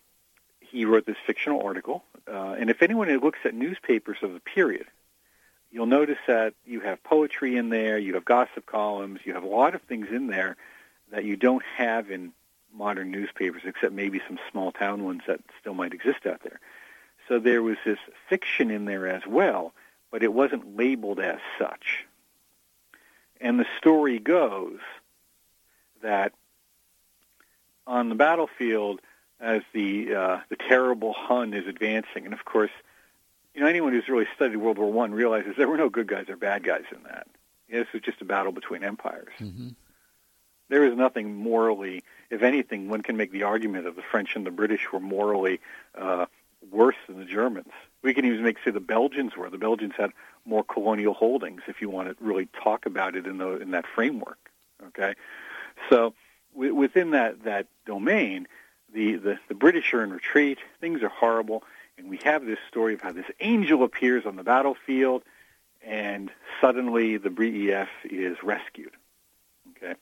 [0.59, 2.03] he wrote this fictional article.
[2.27, 4.87] Uh, and if anyone looks at newspapers of the period,
[5.71, 9.47] you'll notice that you have poetry in there, you have gossip columns, you have a
[9.47, 10.57] lot of things in there
[11.11, 12.31] that you don't have in
[12.73, 16.59] modern newspapers, except maybe some small town ones that still might exist out there.
[17.27, 17.99] So there was this
[18.29, 19.73] fiction in there as well,
[20.09, 22.05] but it wasn't labeled as such.
[23.41, 24.79] And the story goes
[26.01, 26.33] that
[27.87, 29.01] on the battlefield,
[29.39, 32.25] as the uh, the terrible Hun is advancing.
[32.25, 32.71] And of course,
[33.55, 36.29] you know anyone who's really studied World War One realizes there were no good guys
[36.29, 37.27] or bad guys in that.
[37.67, 39.33] You know, this was just a battle between empires.
[39.39, 39.69] Mm-hmm.
[40.69, 44.45] There is nothing morally, if anything, one can make the argument that the French and
[44.45, 45.59] the British were morally
[45.95, 46.27] uh,
[46.71, 47.73] worse than the Germans.
[48.03, 49.49] We can even make say the Belgians were.
[49.49, 50.11] The Belgians had
[50.45, 53.85] more colonial holdings, if you want to really talk about it in the in that
[53.85, 54.39] framework.
[54.87, 55.13] Okay,
[55.89, 56.13] so
[56.53, 58.47] w- within that that domain,
[58.93, 60.57] the, the, the British are in retreat.
[60.79, 61.63] Things are horrible.
[61.97, 65.21] And we have this story of how this angel appears on the battlefield,
[65.85, 68.93] and suddenly the BEF is rescued.
[69.71, 69.95] Okay,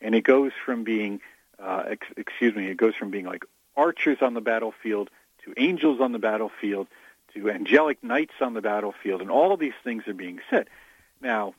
[0.00, 1.20] and it goes from being,
[1.58, 3.44] uh, ex- excuse me, it goes from being like
[3.76, 5.10] archers on the battlefield
[5.44, 6.86] to angels on the battlefield
[7.34, 10.68] to angelic knights on the battlefield, and all of these things are being said.
[11.20, 11.54] Now,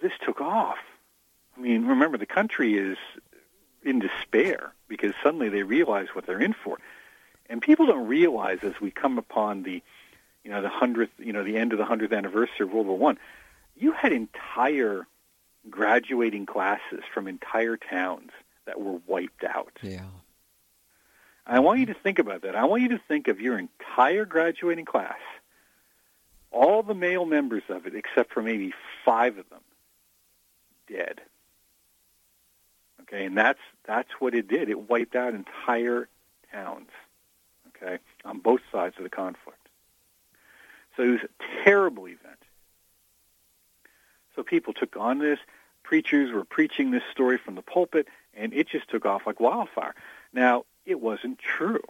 [0.00, 0.78] this took off.
[1.56, 2.96] I mean, remember the country is
[3.82, 6.78] in despair because suddenly they realize what they're in for.
[7.48, 9.82] And people don't realize as we come upon the,
[10.44, 12.98] you know, the hundredth, you know, the end of the hundredth anniversary of World War
[12.98, 13.18] One,
[13.76, 15.06] you had entire
[15.68, 18.30] graduating classes from entire towns
[18.64, 19.72] that were wiped out.
[19.82, 20.06] Yeah.
[21.46, 22.54] I want you to think about that.
[22.54, 25.18] I want you to think of your entire graduating class,
[26.50, 28.72] all the male members of it, except for maybe
[29.04, 29.60] five of them,
[30.88, 31.20] dead.
[33.02, 34.70] Okay, and that's that's what it did.
[34.70, 36.08] It wiped out entire
[36.52, 36.88] towns.
[37.68, 39.58] Okay, on both sides of the conflict.
[40.96, 42.38] So it was a terrible event.
[44.36, 45.38] So people took on this.
[45.82, 49.94] Preachers were preaching this story from the pulpit, and it just took off like wildfire.
[50.32, 51.84] Now, it wasn't true,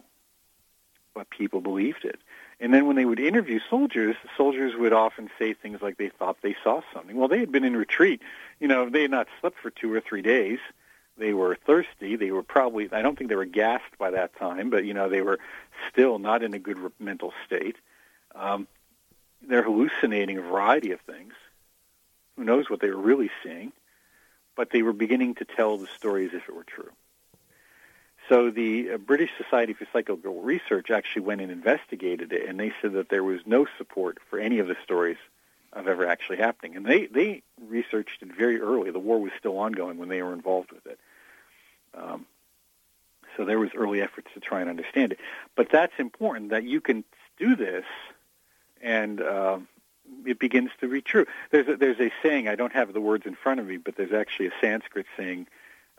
[1.13, 2.19] but people believed it.
[2.59, 6.37] And then when they would interview soldiers, soldiers would often say things like they thought
[6.41, 7.15] they saw something.
[7.17, 8.21] Well, they had been in retreat.
[8.59, 10.59] You know, they had not slept for two or three days.
[11.17, 12.15] They were thirsty.
[12.15, 15.09] They were probably, I don't think they were gassed by that time, but, you know,
[15.09, 15.39] they were
[15.91, 17.75] still not in a good mental state.
[18.33, 18.67] Um,
[19.47, 21.33] they're hallucinating a variety of things.
[22.35, 23.73] Who knows what they were really seeing?
[24.55, 26.91] But they were beginning to tell the story as if it were true.
[28.29, 32.73] So the uh, British Society for Psychical Research actually went and investigated it, and they
[32.81, 35.17] said that there was no support for any of the stories
[35.73, 36.75] of ever actually happening.
[36.75, 38.91] And they, they researched it very early.
[38.91, 40.99] The war was still ongoing when they were involved with it.
[41.95, 42.25] Um,
[43.35, 45.19] so there was early efforts to try and understand it.
[45.55, 47.03] But that's important that you can
[47.37, 47.85] do this
[48.81, 49.57] and uh,
[50.25, 51.25] it begins to be true.
[51.51, 52.47] There's a, there's a saying.
[52.47, 55.47] I don't have the words in front of me, but there's actually a Sanskrit saying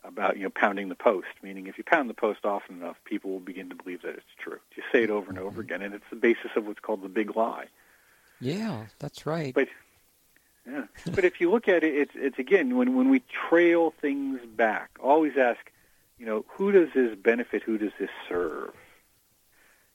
[0.05, 3.31] about you know pounding the post, meaning if you pound the post often enough, people
[3.31, 4.59] will begin to believe that it's true.
[4.77, 5.61] You say it over and over mm-hmm.
[5.61, 7.67] again, and it's the basis of what's called the big lie.
[8.41, 9.55] Yeah, that's right.
[9.55, 9.69] But
[10.67, 14.41] yeah, but if you look at it, it's it's again when when we trail things
[14.57, 15.61] back, always ask,
[16.19, 17.63] you know, who does this benefit?
[17.63, 18.73] Who does this serve?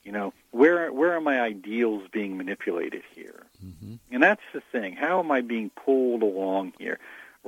[0.03, 3.45] You know, where where are my ideals being manipulated here?
[3.64, 3.95] Mm-hmm.
[4.11, 4.95] And that's the thing.
[4.95, 6.99] How am I being pulled along here?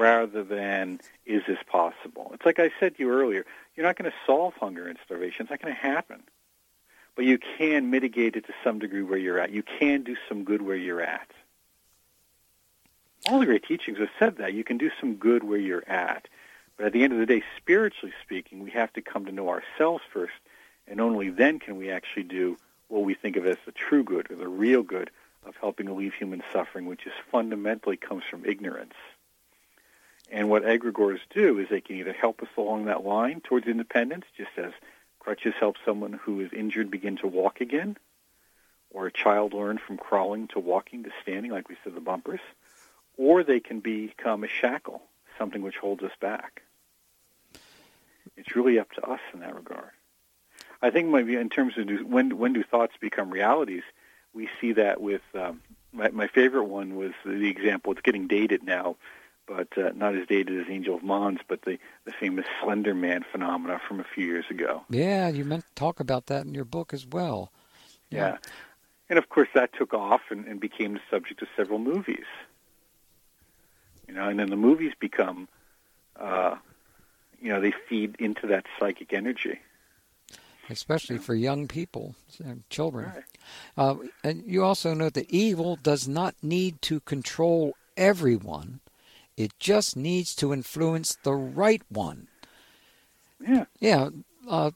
[0.02, 2.32] Rather than is this possible?
[2.34, 3.46] It's like I said to you earlier,
[3.76, 5.44] you're not going to solve hunger and starvation.
[5.44, 6.24] It's not going to happen.
[7.16, 9.52] But you can mitigate it to some degree where you're at.
[9.52, 11.30] You can do some good where you're at.
[13.28, 14.54] All the great teachings have said that.
[14.54, 16.28] You can do some good where you're at.
[16.78, 19.50] But at the end of the day, spiritually speaking, we have to come to know
[19.50, 20.34] ourselves first,
[20.88, 22.58] and only then can we actually do
[22.88, 25.12] what we think of as the true good or the real good
[25.46, 28.96] of helping relieve human suffering, which is fundamentally comes from ignorance.
[30.32, 34.26] And what egregores do is they can either help us along that line towards independence,
[34.38, 34.72] just as
[35.20, 37.98] crutches help someone who is injured begin to walk again,
[38.90, 42.40] or a child learn from crawling to walking to standing, like we said, the bumpers,
[43.18, 45.02] or they can become a shackle,
[45.38, 46.62] something which holds us back.
[48.38, 49.92] It's really up to us in that regard.
[50.82, 53.84] I think maybe in terms of do, when when do thoughts become realities,
[54.34, 57.92] we see that with um, my, my favorite one was the example.
[57.92, 58.96] It's getting dated now
[59.52, 63.26] but uh, not as dated as Angel of Mons, but the, the famous Slender Man
[63.30, 64.84] phenomena from a few years ago.
[64.90, 67.52] Yeah, you meant to talk about that in your book as well.
[68.10, 68.20] Yeah.
[68.20, 68.38] yeah.
[69.10, 72.26] And of course, that took off and, and became the subject of several movies.
[74.08, 75.50] You know, and then the movies become,
[76.18, 76.56] uh,
[77.42, 79.60] you know, they feed into that psychic energy.
[80.70, 82.16] Especially for young people,
[82.70, 83.12] children.
[83.14, 83.24] Right.
[83.78, 88.81] Uh, and you also note that evil does not need to control everyone
[89.42, 92.28] it just needs to influence the right one.
[93.40, 93.66] Yeah.
[93.80, 94.10] Yeah.
[94.48, 94.72] Uh,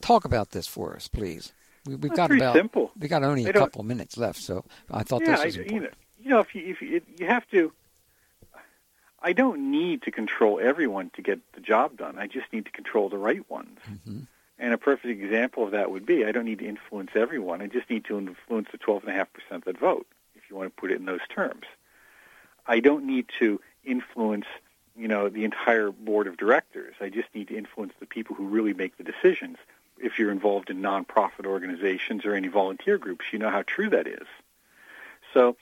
[0.00, 1.52] talk about this for us, please.
[1.86, 2.90] We, have got about simple.
[2.98, 5.82] We got only a couple minutes left, so I thought yeah, this was important.
[5.82, 7.72] You know, you know, if you if you, you have to,
[9.22, 12.18] I don't need to control everyone to get the job done.
[12.18, 13.78] I just need to control the right ones.
[13.88, 14.20] Mm-hmm.
[14.58, 17.62] And a perfect example of that would be I don't need to influence everyone.
[17.62, 20.96] I just need to influence the 12.5% that vote, if you want to put it
[20.96, 21.64] in those terms.
[22.66, 23.60] I don't need to
[23.90, 24.46] influence
[24.96, 26.94] you know the entire board of directors.
[27.00, 29.56] I just need to influence the people who really make the decisions.
[29.98, 34.06] If you're involved in nonprofit organizations or any volunteer groups, you know how true that
[34.06, 34.26] is.
[35.32, 35.56] So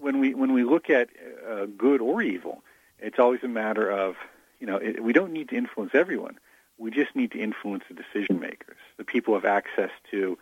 [0.00, 1.08] when we when we look at
[1.48, 2.62] uh, good or evil,
[2.98, 4.16] it's always a matter of
[4.60, 6.38] you know it, we don't need to influence everyone.
[6.78, 10.36] We just need to influence the decision makers, the people have access to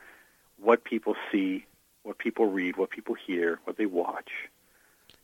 [0.59, 1.67] what people see,
[2.05, 4.31] what people read, what people hear, what they watch,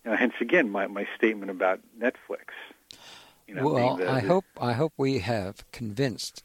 [0.07, 2.51] uh, hence, again, my, my statement about Netflix.
[3.47, 6.43] You know, well, the, I the, hope I hope we have convinced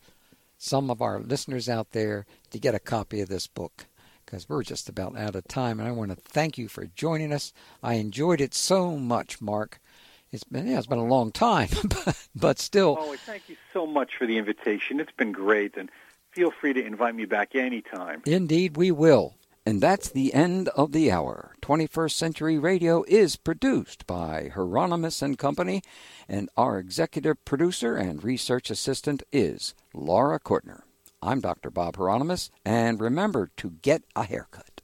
[0.57, 3.87] some of our listeners out there to get a copy of this book
[4.25, 5.79] because we're just about out of time.
[5.79, 7.51] And I want to thank you for joining us.
[7.81, 9.81] I enjoyed it so much, Mark.
[10.31, 12.97] It's been yeah, it's been a long time, but, but still.
[12.99, 14.99] Oh, thank you so much for the invitation.
[14.99, 15.91] It's been great, and
[16.31, 18.23] feel free to invite me back anytime.
[18.25, 19.35] Indeed, we will.
[19.65, 21.55] And that's the end of the hour.
[21.61, 25.81] 21st Century Radio is produced by Hieronimus and Company,
[26.27, 30.81] and our executive producer and research assistant is Laura Kortner.
[31.21, 31.69] I'm Dr.
[31.69, 34.81] Bob Hieronimus, and remember to get a haircut.